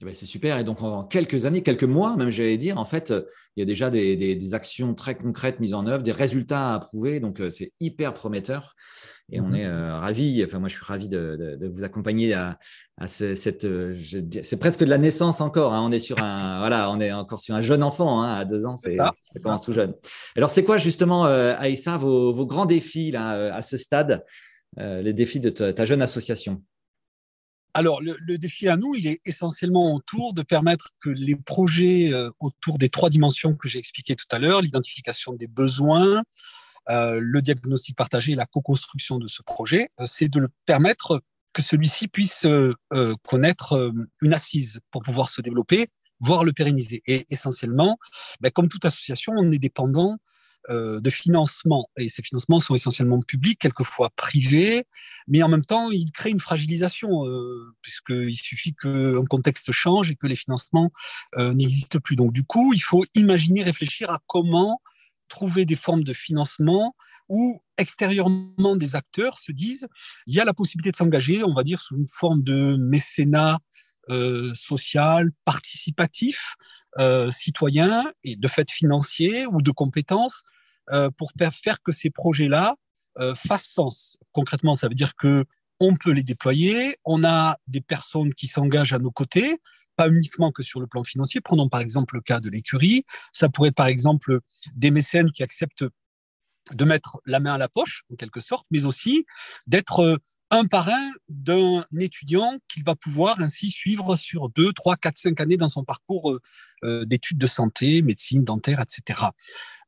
Eh 0.01 0.06
ben, 0.06 0.13
c'est 0.13 0.25
super. 0.25 0.58
Et 0.58 0.63
donc, 0.63 0.82
en 0.82 1.03
quelques 1.03 1.45
années, 1.45 1.62
quelques 1.62 1.84
mois, 1.84 2.15
même, 2.17 2.29
j'allais 2.29 2.58
dire, 2.58 2.77
en 2.77 2.86
fait, 2.86 3.13
il 3.56 3.60
y 3.60 3.63
a 3.63 3.65
déjà 3.65 3.89
des, 3.89 4.53
actions 4.53 4.93
très 4.95 5.15
concrètes 5.15 5.60
mises 5.60 5.73
en 5.73 5.86
œuvre, 5.86 6.03
des 6.03 6.12
résultats 6.12 6.71
à 6.71 6.75
approuver. 6.75 7.19
Donc, 7.19 7.39
euh, 7.39 7.49
c'est 7.49 7.71
hyper 7.79 8.13
prometteur. 8.13 8.75
Et 9.32 9.39
on 9.39 9.47
mhm. 9.47 9.56
est 9.56 9.65
euh, 9.65 9.97
ravis, 9.99 10.43
enfin, 10.43 10.60
moi, 10.60 10.67
je 10.67 10.75
suis 10.75 10.86
ravi 10.86 11.08
de, 11.08 11.58
vous 11.71 11.84
accompagner 11.84 12.34
à, 12.34 12.58
cette. 13.08 13.65
Euh, 13.65 13.95
c'est 14.43 14.58
presque 14.58 14.82
de 14.82 14.89
la 14.89 14.97
naissance 14.97 15.39
encore. 15.39 15.73
Hein. 15.73 15.82
On 15.84 15.91
est 15.91 15.99
sur 15.99 16.21
un, 16.21 16.60
voilà, 16.60 16.89
on 16.91 16.99
est 16.99 17.12
encore 17.12 17.39
sur 17.39 17.56
un 17.56 17.62
jeune 17.62 17.84
enfant 17.84 18.23
hein, 18.23 18.34
à 18.34 18.45
deux 18.45 18.65
ans. 18.65 18.77
C'est 18.77 18.95
pas 18.95 19.13
tout 19.63 19.73
jeune. 19.73 19.93
Alors, 20.36 20.49
c'est 20.49 20.63
quoi, 20.63 20.77
justement, 20.77 21.25
Aïssa, 21.25 21.97
vos, 21.97 22.45
grands 22.45 22.65
défis 22.65 23.12
là, 23.12 23.53
à 23.53 23.62
ce 23.62 23.77
stade, 23.77 24.25
les 24.77 25.13
défis 25.13 25.39
de 25.39 25.49
ta 25.49 25.86
jeune 25.86 26.01
association? 26.01 26.62
Alors, 27.73 28.01
le, 28.01 28.38
défi 28.38 28.67
à 28.67 28.77
nous, 28.77 28.93
il 28.95 29.07
est 29.07 29.19
essentiellement 29.25 29.95
autour 29.95 30.33
de 30.33 30.43
permettre 30.43 30.91
que 30.99 31.09
les 31.09 31.36
projets 31.36 32.13
euh, 32.13 32.29
autour 32.39 32.77
des 32.77 32.89
trois 32.89 33.09
dimensions 33.09 33.55
que 33.55 33.67
j'ai 33.67 33.79
expliquées 33.79 34.15
tout 34.15 34.27
à 34.31 34.38
l'heure, 34.38 34.62
l'identification 34.62 35.33
des 35.33 35.47
besoins, 35.47 36.21
euh, 36.89 37.17
le 37.19 37.41
diagnostic 37.41 37.95
partagé 37.95 38.33
et 38.33 38.36
la 38.36 38.45
co-construction 38.45 39.17
de 39.17 39.27
ce 39.27 39.41
projet, 39.41 39.89
euh, 39.99 40.05
c'est 40.05 40.27
de 40.27 40.39
le 40.39 40.49
permettre 40.67 41.21
que 41.53 41.62
celui-ci 41.62 42.07
puisse 42.07 42.47
connaître 43.21 43.93
une 44.23 44.33
assise 44.33 44.79
pour 44.89 45.03
pouvoir 45.03 45.29
se 45.29 45.39
développer, 45.39 45.86
voire 46.19 46.43
le 46.43 46.51
pérenniser. 46.51 47.03
Et 47.05 47.27
essentiellement, 47.29 47.99
ben, 48.41 48.49
comme 48.49 48.69
toute 48.69 48.86
association, 48.86 49.33
on 49.38 49.51
est 49.51 49.59
dépendant 49.59 50.17
de 50.69 51.10
financement. 51.10 51.89
Et 51.97 52.10
ces 52.10 52.23
financements 52.23 52.60
sont 52.60 52.76
essentiellement 52.76 53.19
publics, 53.19 53.60
quelquefois 53.60 54.10
privés, 54.15 54.86
mais 55.28 55.43
en 55.43 55.49
même 55.49 55.65
temps, 55.65 55.91
ils 55.91 56.12
créent 56.12 56.32
une 56.32 56.39
fragilisation, 56.39 57.26
euh, 57.26 57.73
puisqu'il 57.82 58.36
suffit 58.36 58.73
qu'un 58.73 59.26
contexte 59.26 59.71
change 59.71 60.12
et 60.12 60.15
que 60.15 60.28
les 60.28 60.36
financements 60.36 60.91
euh, 61.38 61.54
n'existent 61.54 61.99
plus. 61.99 62.15
Donc, 62.15 62.34
du 62.34 62.43
coup, 62.43 62.73
il 62.73 62.82
faut 62.82 63.06
imaginer, 63.15 63.63
réfléchir 63.63 64.10
à 64.10 64.19
comment 64.28 64.82
trouver 65.28 65.65
des 65.65 65.76
formes 65.76 66.04
de 66.04 66.13
financement 66.13 66.95
où 67.30 67.62
extérieurement 67.78 68.76
des 68.76 68.95
acteurs 68.95 69.39
se 69.39 69.52
disent 69.52 69.88
il 70.28 70.36
y 70.36 70.39
a 70.39 70.45
la 70.45 70.54
possibilité 70.54 70.91
de 70.91 70.95
s'engager, 70.95 71.43
on 71.43 71.54
va 71.54 71.63
dire, 71.63 71.80
sous 71.80 71.95
une 71.95 72.08
forme 72.08 72.43
de 72.43 72.76
mécénat 72.78 73.60
social, 74.54 75.30
participatif, 75.45 76.56
citoyen 77.32 78.12
et 78.23 78.36
de 78.36 78.47
fait 78.47 78.69
financier 78.69 79.45
ou 79.47 79.62
de 79.62 79.71
compétences 79.71 80.43
euh, 80.91 81.10
pour 81.10 81.32
faire 81.38 81.82
que 81.82 81.93
ces 81.93 82.10
projets-là 82.10 82.75
euh, 83.17 83.36
fassent 83.36 83.69
sens. 83.69 84.17
Concrètement, 84.34 84.73
ça 84.73 84.89
veut 84.89 84.95
dire 84.95 85.15
que 85.15 85.45
on 85.79 85.95
peut 85.95 86.12
les 86.12 86.23
déployer. 86.23 86.97
On 87.06 87.23
a 87.23 87.56
des 87.67 87.79
personnes 87.79 88.34
qui 88.34 88.47
s'engagent 88.47 88.91
à 88.91 88.99
nos 88.99 89.12
côtés, 89.12 89.62
pas 89.95 90.10
uniquement 90.10 90.51
que 90.51 90.62
sur 90.62 90.82
le 90.82 90.88
plan 90.88 91.03
financier. 91.03 91.39
Prenons 91.39 91.69
par 91.69 91.79
exemple 91.79 92.15
le 92.15 92.21
cas 92.21 92.41
de 92.41 92.49
l'écurie. 92.49 93.06
Ça 93.32 93.47
pourrait 93.47 93.69
être 93.69 93.75
par 93.75 93.88
exemple 93.88 94.39
des 94.75 94.91
mécènes 94.91 95.32
qui 95.32 95.41
acceptent 95.41 95.86
de 96.73 96.86
mettre 96.86 97.21
la 97.25 97.39
main 97.39 97.53
à 97.53 97.58
la 97.58 97.69
poche, 97.69 98.03
en 98.12 98.15
quelque 98.15 98.41
sorte, 98.41 98.67
mais 98.69 98.86
aussi 98.86 99.25
d'être 99.67 100.19
un 100.53 100.65
parrain 100.65 101.11
d'un 101.29 101.83
étudiant 101.99 102.57
qu'il 102.67 102.83
va 102.83 102.95
pouvoir 102.95 103.39
ainsi 103.41 103.71
suivre 103.71 104.15
sur 104.15 104.49
deux, 104.49 104.71
trois, 104.71 104.95
quatre, 104.95 105.17
cinq 105.17 105.39
années 105.41 105.57
dans 105.57 105.67
son 105.67 105.83
parcours 105.83 106.31
euh, 106.31 106.41
euh, 106.83 107.05
d'études 107.05 107.39
de 107.39 107.47
santé, 107.47 108.03
médecine, 108.03 108.43
dentaire, 108.43 108.79
etc. 108.79 109.29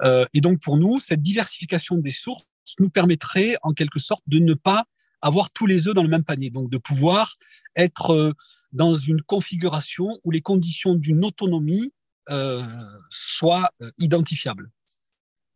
Euh, 0.02 0.26
et 0.34 0.42
donc 0.42 0.60
pour 0.60 0.78
nous, 0.78 0.98
cette 0.98 1.22
diversification 1.22 1.98
des 1.98 2.10
sources 2.10 2.46
nous 2.80 2.90
permettrait 2.90 3.56
en 3.62 3.74
quelque 3.74 4.00
sorte 4.00 4.24
de 4.26 4.40
ne 4.40 4.56
pas 4.56 4.86
avoir 5.22 5.52
tous 5.52 5.68
les 5.68 5.88
œufs 5.88 5.94
dans 5.94 6.04
le 6.04 6.10
même 6.10 6.24
panier, 6.24 6.50
donc 6.50 6.72
de 6.72 6.78
pouvoir 6.78 7.36
être 7.76 8.34
dans 8.72 8.94
une 8.94 9.22
configuration 9.22 10.20
où 10.24 10.32
les 10.32 10.42
conditions 10.42 10.96
d'une 10.96 11.24
autonomie 11.24 11.94
soient 13.10 13.70
identifiables. 14.00 14.72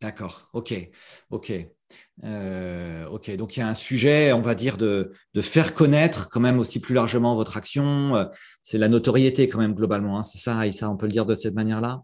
D'accord, 0.00 0.48
ok, 0.54 0.74
ok. 1.30 1.52
Euh, 2.24 3.06
ok, 3.06 3.34
donc 3.36 3.56
il 3.56 3.60
y 3.60 3.62
a 3.62 3.68
un 3.68 3.74
sujet, 3.74 4.32
on 4.32 4.40
va 4.40 4.54
dire, 4.54 4.78
de, 4.78 5.12
faire 5.42 5.74
connaître 5.74 6.28
quand 6.30 6.40
même 6.40 6.58
aussi 6.58 6.80
plus 6.80 6.94
largement 6.94 7.34
votre 7.34 7.58
action. 7.58 8.16
Euh, 8.16 8.24
c'est 8.62 8.78
la 8.78 8.88
notoriété 8.88 9.46
quand 9.46 9.58
même 9.58 9.74
globalement, 9.74 10.18
hein, 10.18 10.22
c'est 10.22 10.38
ça, 10.38 10.66
et 10.66 10.72
ça 10.72 10.88
on 10.88 10.96
peut 10.96 11.06
le 11.06 11.12
dire 11.12 11.26
de 11.26 11.34
cette 11.34 11.54
manière-là? 11.54 12.02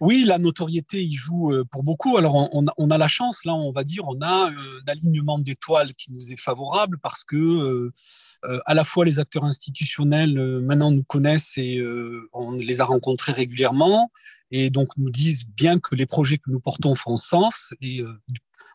Oui, 0.00 0.24
la 0.26 0.38
notoriété 0.38 1.02
y 1.02 1.14
joue 1.14 1.52
euh, 1.52 1.64
pour 1.70 1.84
beaucoup. 1.84 2.16
Alors, 2.16 2.34
on, 2.52 2.90
a 2.90 2.98
la 2.98 3.08
chance, 3.08 3.44
là, 3.44 3.54
on 3.54 3.70
va 3.70 3.84
dire, 3.84 4.02
on 4.08 4.20
a 4.20 4.50
un 4.50 4.88
alignement 4.88 5.38
d'étoiles 5.38 5.94
qui 5.94 6.12
nous 6.12 6.32
est 6.32 6.40
favorable 6.40 6.98
parce 6.98 7.22
que, 7.22 7.90
à 8.42 8.74
la 8.74 8.84
fois, 8.84 9.04
les 9.04 9.20
acteurs 9.20 9.44
institutionnels 9.44 10.34
maintenant 10.60 10.90
nous 10.90 11.04
connaissent 11.04 11.56
et 11.56 11.80
on 12.32 12.52
les 12.52 12.80
a 12.80 12.84
rencontrés 12.84 13.32
régulièrement 13.32 14.10
et 14.50 14.70
donc 14.70 14.88
nous 14.96 15.10
disent 15.10 15.44
bien 15.46 15.78
que 15.78 15.94
les 15.94 16.06
projets 16.06 16.38
que 16.38 16.50
nous 16.50 16.60
portons 16.60 16.94
font 16.94 17.16
sens 17.16 17.72
et 17.80 18.02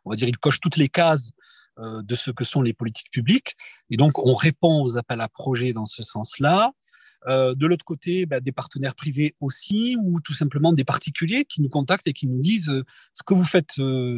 on 0.05 0.11
va 0.11 0.15
dire, 0.15 0.27
il 0.27 0.37
coche 0.37 0.59
toutes 0.59 0.77
les 0.77 0.87
cases 0.87 1.31
euh, 1.79 2.01
de 2.01 2.15
ce 2.15 2.31
que 2.31 2.43
sont 2.43 2.61
les 2.61 2.73
politiques 2.73 3.11
publiques. 3.11 3.55
Et 3.89 3.97
donc, 3.97 4.25
on 4.25 4.33
répond 4.33 4.81
aux 4.81 4.97
appels 4.97 5.21
à 5.21 5.27
projets 5.27 5.73
dans 5.73 5.85
ce 5.85 6.03
sens-là. 6.03 6.71
Euh, 7.27 7.55
de 7.55 7.65
l'autre 7.65 7.83
côté, 7.83 8.27
bah, 8.27 8.39
des 8.39 8.51
partenaires 8.51 8.93
privés 8.93 9.35
aussi, 9.39 9.97
ou 9.99 10.21
tout 10.21 10.33
simplement 10.33 10.73
des 10.73 10.83
particuliers 10.83 11.43
qui 11.43 11.61
nous 11.61 11.69
contactent 11.69 12.07
et 12.07 12.13
qui 12.13 12.27
nous 12.27 12.39
disent 12.39 12.69
euh, 12.69 12.85
ce 13.13 13.23
que 13.23 13.33
vous 13.33 13.43
faites 13.43 13.73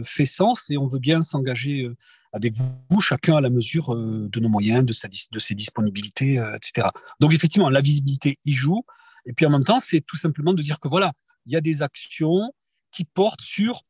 fait 0.05 0.25
sens 0.25 0.69
et 0.69 0.77
on 0.77 0.87
veut 0.87 0.99
bien 0.99 1.21
s'engager 1.21 1.89
avec 2.33 2.53
vous, 2.89 2.99
chacun 2.99 3.37
à 3.37 3.41
la 3.41 3.49
mesure 3.49 3.95
de 3.95 4.39
nos 4.39 4.49
moyens, 4.49 4.85
de, 4.85 4.91
sa, 4.91 5.07
de 5.07 5.39
ses 5.39 5.55
disponibilités, 5.55 6.33
etc. 6.55 6.89
Donc 7.19 7.33
effectivement, 7.33 7.69
la 7.69 7.81
visibilité 7.81 8.37
y 8.43 8.51
joue. 8.51 8.83
Et 9.25 9.33
puis 9.33 9.45
en 9.45 9.49
même 9.49 9.63
temps, 9.63 9.79
c'est 9.79 10.01
tout 10.01 10.17
simplement 10.17 10.53
de 10.53 10.61
dire 10.61 10.79
que 10.79 10.87
voilà, 10.87 11.13
il 11.47 11.53
y 11.53 11.55
a 11.55 11.61
des 11.61 11.81
actions 11.81 12.53
qui 12.91 13.05
portent 13.05 13.41
sur 13.41 13.83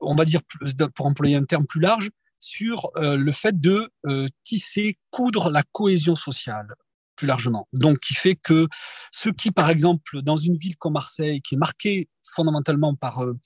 on 0.00 0.14
va 0.14 0.24
dire, 0.24 0.40
pour 0.94 1.06
employer 1.06 1.36
un 1.36 1.44
terme 1.44 1.66
plus 1.66 1.80
large, 1.80 2.10
sur 2.38 2.90
euh, 2.96 3.16
le 3.16 3.32
fait 3.32 3.60
de 3.60 3.90
euh, 4.06 4.26
tisser, 4.44 4.98
coudre 5.10 5.50
la 5.50 5.62
cohésion 5.72 6.16
sociale 6.16 6.74
plus 7.16 7.26
largement. 7.26 7.68
Donc, 7.74 8.00
qui 8.00 8.14
fait 8.14 8.34
que 8.34 8.66
ceux 9.12 9.32
qui, 9.32 9.50
par 9.50 9.68
exemple, 9.68 10.22
dans 10.22 10.38
une 10.38 10.56
ville 10.56 10.76
comme 10.78 10.94
Marseille, 10.94 11.42
qui 11.42 11.54
est 11.54 11.58
marquée 11.58 12.08
fondamentalement 12.34 12.94
par 12.94 13.22
euh, 13.22 13.38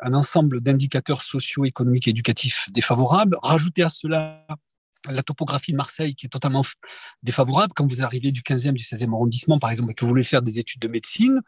un 0.00 0.14
ensemble 0.14 0.60
d'indicateurs 0.60 1.22
sociaux, 1.22 1.64
économiques 1.64 2.06
et 2.06 2.10
éducatifs 2.10 2.68
défavorables, 2.70 3.36
rajouter 3.42 3.82
à 3.82 3.88
cela 3.88 4.46
la 5.08 5.22
topographie 5.22 5.72
de 5.72 5.76
Marseille 5.76 6.14
qui 6.14 6.26
est 6.26 6.30
totalement 6.30 6.62
défavorable. 7.22 7.72
Quand 7.74 7.86
vous 7.86 8.02
arrivez 8.02 8.32
du 8.32 8.42
15e, 8.42 8.72
du 8.72 8.84
16e 8.84 9.12
arrondissement, 9.12 9.58
par 9.58 9.70
exemple, 9.70 9.92
et 9.92 9.94
que 9.94 10.04
vous 10.04 10.10
voulez 10.10 10.24
faire 10.24 10.42
des 10.42 10.58
études 10.58 10.80
de 10.80 10.88
médecine, 10.88 11.42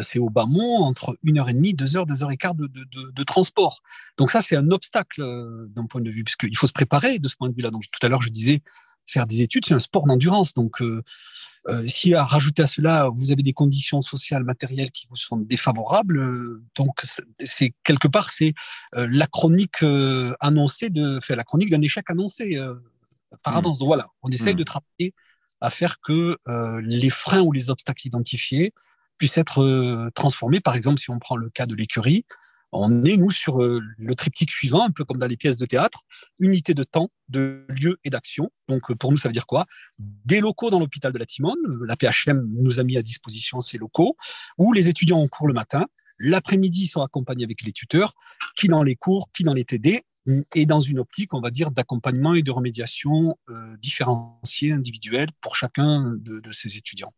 c'est 0.00 0.18
au 0.18 0.30
bas 0.30 0.46
mont, 0.46 0.82
entre 0.82 1.16
une 1.22 1.38
heure 1.38 1.48
et 1.48 1.54
demie, 1.54 1.74
deux 1.74 1.96
heures, 1.96 2.06
deux 2.06 2.22
heures 2.22 2.30
et 2.30 2.36
quart 2.36 2.54
de, 2.54 2.66
de, 2.66 3.22
transport. 3.24 3.80
Donc 4.16 4.30
ça, 4.30 4.40
c'est 4.40 4.56
un 4.56 4.70
obstacle 4.70 5.20
euh, 5.20 5.66
d'un 5.68 5.86
point 5.86 6.00
de 6.00 6.10
vue, 6.10 6.24
puisqu'il 6.24 6.56
faut 6.56 6.66
se 6.66 6.72
préparer 6.72 7.18
de 7.18 7.28
ce 7.28 7.36
point 7.36 7.48
de 7.48 7.54
vue-là. 7.54 7.70
Donc 7.70 7.84
tout 7.90 8.04
à 8.04 8.08
l'heure, 8.08 8.22
je 8.22 8.30
disais, 8.30 8.62
faire 9.06 9.26
des 9.26 9.42
études, 9.42 9.66
c'est 9.66 9.74
un 9.74 9.78
sport 9.78 10.06
d'endurance. 10.06 10.54
Donc 10.54 10.80
euh, 10.80 11.02
si 11.86 12.14
à 12.14 12.24
rajouter 12.24 12.62
à 12.62 12.66
cela, 12.66 13.10
vous 13.14 13.32
avez 13.32 13.42
des 13.42 13.52
conditions 13.52 14.00
sociales, 14.00 14.44
matérielles 14.44 14.90
qui 14.90 15.06
vous 15.10 15.16
sont 15.16 15.36
défavorables, 15.36 16.60
donc 16.76 17.00
c'est 17.38 17.74
quelque 17.84 18.08
part, 18.08 18.30
c'est 18.30 18.54
la 18.94 19.26
chronique 19.26 19.84
annoncée, 20.40 20.90
de, 20.90 21.20
faire 21.20 21.36
la 21.36 21.44
chronique 21.44 21.70
d'un 21.70 21.82
échec 21.82 22.04
annoncé 22.08 22.58
par 23.42 23.54
mmh. 23.54 23.56
avance. 23.56 23.78
Donc 23.78 23.86
voilà, 23.86 24.08
on 24.22 24.30
essaye 24.30 24.54
mmh. 24.54 24.58
de 24.58 24.64
travailler 24.64 25.14
à 25.60 25.70
faire 25.70 26.00
que 26.00 26.36
les 26.80 27.10
freins 27.10 27.42
ou 27.42 27.52
les 27.52 27.70
obstacles 27.70 28.06
identifiés 28.06 28.72
puisse 29.18 29.38
être 29.38 29.62
euh, 29.62 30.10
transformé. 30.14 30.60
Par 30.60 30.74
exemple, 30.74 31.00
si 31.00 31.10
on 31.10 31.18
prend 31.18 31.36
le 31.36 31.48
cas 31.48 31.66
de 31.66 31.74
l'écurie, 31.74 32.24
on 32.72 33.02
est, 33.02 33.18
nous, 33.18 33.30
sur 33.30 33.62
euh, 33.62 33.80
le 33.98 34.14
triptyque 34.14 34.50
suivant, 34.50 34.82
un 34.82 34.90
peu 34.90 35.04
comme 35.04 35.18
dans 35.18 35.26
les 35.26 35.36
pièces 35.36 35.58
de 35.58 35.66
théâtre, 35.66 36.00
unité 36.38 36.72
de 36.72 36.82
temps, 36.82 37.10
de 37.28 37.66
lieu 37.68 37.98
et 38.04 38.10
d'action. 38.10 38.50
Donc, 38.68 38.90
euh, 38.90 38.94
pour 38.94 39.10
nous, 39.10 39.18
ça 39.18 39.28
veut 39.28 39.32
dire 39.32 39.46
quoi? 39.46 39.66
Des 39.98 40.40
locaux 40.40 40.70
dans 40.70 40.80
l'hôpital 40.80 41.12
de 41.12 41.18
la 41.18 41.26
Timone, 41.26 41.58
la 41.86 41.96
PHM 41.96 42.48
nous 42.60 42.80
a 42.80 42.82
mis 42.82 42.96
à 42.96 43.02
disposition 43.02 43.60
ces 43.60 43.78
locaux, 43.78 44.16
où 44.58 44.72
les 44.72 44.88
étudiants 44.88 45.20
ont 45.20 45.28
cours 45.28 45.46
le 45.46 45.54
matin, 45.54 45.86
l'après-midi, 46.18 46.86
sont 46.86 47.02
accompagnés 47.02 47.44
avec 47.44 47.62
les 47.62 47.72
tuteurs, 47.72 48.14
qui 48.56 48.68
dans 48.68 48.82
les 48.82 48.96
cours, 48.96 49.30
qui 49.32 49.44
dans 49.44 49.54
les 49.54 49.64
TD, 49.64 50.02
et 50.54 50.66
dans 50.66 50.78
une 50.78 51.00
optique, 51.00 51.34
on 51.34 51.40
va 51.40 51.50
dire, 51.50 51.72
d'accompagnement 51.72 52.34
et 52.34 52.42
de 52.42 52.52
remédiation 52.52 53.36
différenciée, 53.80 54.70
individuelle 54.70 55.28
pour 55.40 55.56
chacun 55.56 56.14
de 56.16 56.52
ces 56.52 56.76
étudiants. 56.76 57.12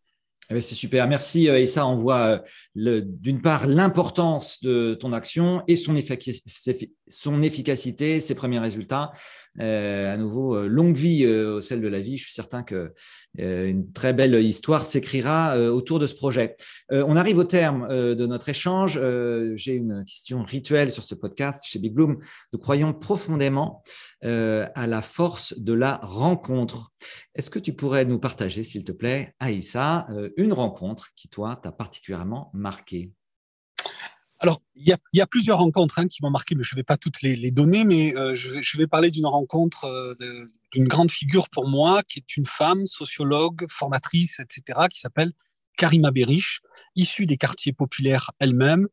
Eh 0.51 0.55
ben, 0.55 0.61
c'est 0.61 0.75
super, 0.75 1.09
merci 1.09 1.47
et 1.47 1.67
ça 1.67 1.87
On 1.87 1.97
voit 1.97 2.43
euh, 2.77 3.01
d'une 3.05 3.41
part 3.41 3.67
l'importance 3.67 4.63
de 4.63 4.93
ton 4.95 5.15
action 5.15 5.63
et 5.69 5.77
son, 5.77 5.97
efficacité, 5.97 8.21
ses 8.21 8.35
premiers 8.35 8.59
résultats. 8.59 9.13
Euh, 9.61 10.13
à 10.13 10.17
nouveau, 10.17 10.57
euh, 10.57 10.67
longue 10.67 10.97
vie 10.97 11.25
au 11.27 11.61
sel 11.63 11.81
de 11.81 11.89
la 11.89 12.01
vie. 12.01 12.19
Je 12.19 12.25
suis 12.25 12.35
certain 12.35 12.63
que 12.63 12.93
une 13.37 13.91
très 13.93 14.13
belle 14.13 14.35
histoire 14.45 14.87
s'écrira 14.87 15.59
autour 15.59 15.99
de 15.99 16.07
ce 16.07 16.15
projet. 16.15 16.55
on 16.91 17.17
arrive 17.17 17.39
au 17.39 17.45
terme 17.45 17.89
de 17.89 18.27
notre 18.27 18.49
échange. 18.49 19.01
J'ai 19.57 19.75
une 19.75 20.05
question 20.05 20.45
rituelle 20.45 20.93
sur 20.93 21.03
ce 21.03 21.17
podcast 21.17 21.65
chez 21.67 21.81
Big 21.81 21.93
Bloom. 21.93 22.19
Nous 22.53 22.61
croyons 22.61 22.95
profondément 22.95 23.83
à 24.25 24.87
la 24.87 25.03
force 25.03 25.59
de 25.59 25.73
la 25.73 25.97
rencontre. 26.03 26.93
Est-ce 27.35 27.51
que 27.51 27.59
tu 27.59 27.75
pourrais 27.75 28.05
nous 28.05 28.19
partager, 28.19 28.65
s'il 28.65 28.85
te 28.85 28.93
plaît, 28.93 29.35
Aïssa, 29.39 30.07
une 30.37 30.53
rencontre 30.53 31.11
qui, 31.15 31.29
toi, 31.29 31.57
t'a 31.57 31.73
particulièrement 31.73 32.51
marqué? 32.55 33.13
Alors, 34.45 34.61
il 34.75 34.95
y, 35.15 35.21
a, 35.23 35.27
plusieurs 35.27 35.57
rencontres 35.57 36.01
hein, 36.01 36.07
qui 36.07 36.23
m'ont 36.23 36.29
marqué, 36.29 36.55
mais 36.55 36.63
je 36.63 36.75
ne 36.75 36.79
vais 36.79 36.85
pas 36.85 36.99
toutes 36.99 37.23
les, 37.23 37.51
donner, 37.51 37.85
mais 37.85 38.15
euh, 38.15 38.35
je, 38.35 38.77
vais 38.77 38.87
parler 38.87 39.11
d'une 39.11 39.25
rencontre 39.25 39.87
euh, 39.87 40.15
d'une 40.71 40.87
grande 40.87 41.11
figure 41.11 41.49
pour 41.49 41.67
moi, 41.67 42.03
qui 42.03 42.19
est 42.19 42.37
une 42.37 42.45
femme, 42.45 42.85
sociologue, 42.85 43.65
formatrice, 43.71 44.41
etc., 44.41 44.81
qui 44.91 45.01
s'appelle 45.01 45.33
Karima 45.77 46.11
Berich, 46.11 46.61
issue 46.97 47.27
des 47.27 47.37
quartiers 47.37 47.73
populaires 47.73 48.31
elle-même, 48.39 48.89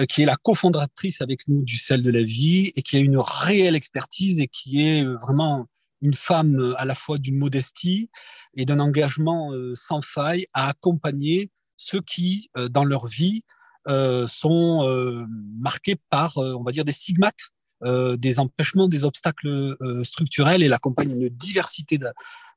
euh, 0.00 0.06
qui 0.06 0.22
est 0.22 0.26
la 0.26 0.36
cofondatrice 0.36 1.20
avec 1.20 1.46
nous 1.48 1.62
du 1.62 1.78
sel 1.78 2.02
de 2.02 2.10
la 2.10 2.22
vie 2.22 2.72
et 2.76 2.82
qui 2.82 2.96
a 2.96 3.00
une 3.00 3.18
réelle 3.18 3.76
expertise 3.76 4.40
et 4.40 4.48
qui 4.48 4.86
est 4.86 5.04
vraiment 5.04 5.66
une 6.00 6.14
femme 6.14 6.74
à 6.78 6.84
la 6.84 6.94
fois 6.94 7.18
d'une 7.18 7.36
modestie 7.36 8.10
et 8.54 8.64
d'un 8.64 8.80
engagement 8.80 9.52
sans 9.74 10.02
faille 10.02 10.46
à 10.52 10.68
accompagner 10.68 11.52
ceux 11.76 12.00
qui, 12.00 12.50
dans 12.70 12.84
leur 12.84 13.06
vie, 13.06 13.44
sont 13.86 15.26
marqués 15.60 15.94
par, 16.10 16.38
on 16.38 16.64
va 16.64 16.72
dire, 16.72 16.84
des 16.84 16.90
stigmates, 16.90 17.50
des 17.84 18.40
empêchements, 18.40 18.88
des 18.88 19.04
obstacles 19.04 19.76
structurels 20.02 20.64
et 20.64 20.68
l'accompagne 20.68 21.12
une 21.12 21.28
diversité 21.28 22.00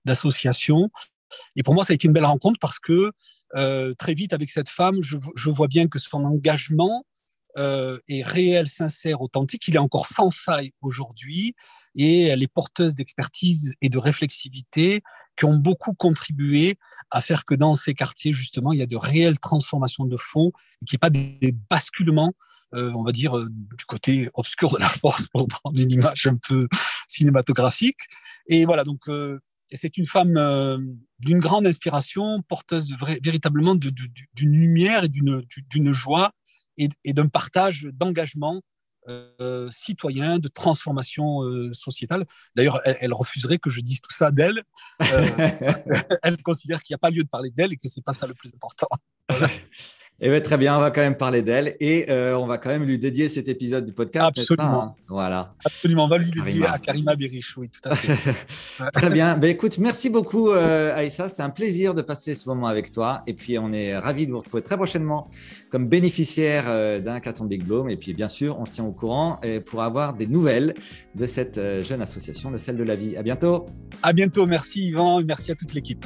d'associations. 0.06 0.90
Et 1.56 1.62
pour 1.62 1.76
moi, 1.76 1.84
ça 1.86 1.94
a 1.94 1.96
été 1.96 2.08
une 2.08 2.14
belle 2.14 2.26
rencontre 2.26 2.58
parce 2.60 2.80
que 2.80 3.12
très 3.98 4.14
vite, 4.14 4.34
avec 4.34 4.50
cette 4.50 4.70
femme, 4.70 5.02
je, 5.02 5.50
vois 5.50 5.68
bien 5.68 5.88
que 5.88 6.00
son 6.00 6.26
engagement 6.26 7.06
euh, 7.58 8.00
est 8.10 8.22
réel, 8.22 8.68
sincère, 8.68 9.22
authentique. 9.22 9.66
Il 9.70 9.76
est 9.76 9.80
encore 9.80 10.08
sans 10.08 10.30
faille 10.30 10.74
aujourd'hui 10.82 11.56
et 11.96 12.24
elle 12.24 12.44
est 12.44 12.52
porteuse 12.52 12.96
d'expertise 12.96 13.76
et 13.82 13.88
de 13.88 13.98
réflexivité 13.98 15.02
qui 15.38 15.46
ont 15.46 15.56
beaucoup 15.56 15.94
contribué 15.94 16.78
à 17.12 17.22
faire 17.22 17.46
que 17.46 17.56
dans 17.56 17.74
ces 17.74 17.94
quartiers, 17.94 18.34
justement, 18.34 18.74
il 18.74 18.80
y 18.80 18.82
a 18.82 18.88
de 18.88 18.98
réelles 18.98 19.40
transformations 19.40 20.04
de 20.04 20.18
fond 20.18 20.52
et 20.82 20.86
qu'il 20.86 20.96
n'y 20.96 20.98
ait 20.98 21.00
pas 21.00 21.10
des 21.10 21.56
basculements, 21.70 22.34
euh, 22.74 22.92
on 22.94 23.04
va 23.04 23.14
dire, 23.14 23.38
euh, 23.38 23.48
du 23.50 23.86
côté 23.86 24.30
obscur 24.34 24.74
de 24.74 24.80
la 24.80 24.90
force, 24.90 25.28
pour 25.28 25.48
prendre 25.48 25.80
une 25.80 25.92
image 25.92 26.28
un 26.28 26.36
peu 26.36 26.68
cinématographique. 27.08 28.00
Et 28.48 28.66
voilà, 28.66 28.84
donc 28.84 29.08
c'est 29.72 29.98
une 29.98 30.06
femme 30.06 30.34
d'une 31.20 31.40
grande 31.40 31.68
inspiration, 31.68 32.42
porteuse 32.48 32.88
de 32.88 32.96
véritablement 33.24 33.76
d'une 33.76 34.52
lumière 34.52 35.04
et 35.06 35.10
d'une 35.10 35.92
joie 35.92 36.32
et, 36.78 37.14
d'un 37.14 37.28
partage 37.28 37.88
d'engagement 37.94 38.62
euh, 39.08 39.70
citoyen, 39.72 40.40
de 40.40 40.48
transformation 40.48 41.44
euh, 41.44 41.72
sociétale. 41.74 42.26
D'ailleurs, 42.56 42.82
elle, 42.86 43.14
refuserait 43.14 43.60
que 43.60 43.70
je 43.70 43.82
dise 43.82 44.02
tout 44.02 44.14
ça 44.14 44.32
d'elle. 44.32 44.64
Euh, 45.02 45.28
elle 46.24 46.42
considère 46.42 46.82
qu'il 46.82 46.94
n'y 46.94 46.96
a 46.96 46.98
pas 46.98 47.12
lieu 47.12 47.22
de 47.22 47.30
parler 47.30 47.52
d'elle 47.52 47.74
et 47.74 47.78
que 47.78 47.88
c'est 47.88 48.04
pas 48.04 48.14
ça 48.14 48.26
le 48.26 48.34
plus 48.34 48.52
important. 48.56 48.88
Eh 50.22 50.30
bien, 50.30 50.40
très 50.40 50.58
bien, 50.58 50.78
on 50.78 50.80
va 50.80 50.92
quand 50.92 51.02
même 51.02 51.18
parler 51.18 51.42
d'elle 51.42 51.76
et 51.82 52.10
euh, 52.10 52.38
on 52.38 52.48
va 52.48 52.58
quand 52.58 52.70
même 52.70 52.86
lui 52.86 52.98
dédier 52.98 53.28
cet 53.28 53.50
épisode 53.50 53.86
du 53.86 53.92
podcast. 53.92 54.38
Absolument. 54.38 54.84
Hein? 54.84 54.96
Voilà. 55.10 55.56
Absolument, 55.66 56.06
on 56.06 56.08
va 56.08 56.18
lui 56.18 56.32
dédier 56.32 56.66
à 56.66 56.78
Karima 56.78 57.18
Berich, 57.18 57.58
oui, 57.58 57.70
tout 57.70 57.90
à 57.90 57.96
fait. 57.96 58.34
très 58.94 59.10
bien. 59.10 59.36
Ben, 59.36 59.50
écoute, 59.50 59.78
merci 59.78 60.10
beaucoup 60.10 60.52
euh, 60.52 60.96
Aïssa, 60.96 61.28
c'était 61.28 61.42
un 61.42 61.50
plaisir 61.50 61.94
de 61.94 62.02
passer 62.02 62.34
ce 62.34 62.48
moment 62.48 62.68
avec 62.68 62.92
toi 62.92 63.24
et 63.28 63.34
puis 63.34 63.60
on 63.60 63.74
est 63.74 63.98
ravis 63.98 64.26
de 64.26 64.32
vous 64.32 64.40
retrouver 64.40 64.64
très 64.64 64.78
prochainement 64.78 65.30
comme 65.70 65.90
bénéficiaire 65.90 66.64
euh, 66.68 67.02
d'un 67.02 67.20
carton 67.20 67.44
Big 67.44 67.66
Bloom 67.66 67.90
et 67.90 67.98
puis 67.98 68.14
bien 68.14 68.30
sûr, 68.30 68.58
on 68.58 68.66
se 68.66 68.72
tient 68.72 68.86
au 68.86 68.94
courant 68.94 69.42
pour 69.66 69.82
avoir 69.82 70.14
des 70.14 70.28
nouvelles 70.28 70.76
de 71.16 71.28
cette 71.28 71.58
euh, 71.58 71.84
jeune 71.84 72.02
association, 72.02 72.52
le 72.52 72.58
sel 72.58 72.78
de 72.78 72.84
la 72.84 72.96
vie. 72.96 73.18
À 73.18 73.24
bientôt. 73.24 73.66
À 74.02 74.14
bientôt, 74.14 74.46
merci 74.46 74.88
Yvan 74.88 75.22
merci 75.24 75.52
à 75.52 75.56
toute 75.56 75.74
l'équipe. 75.74 76.06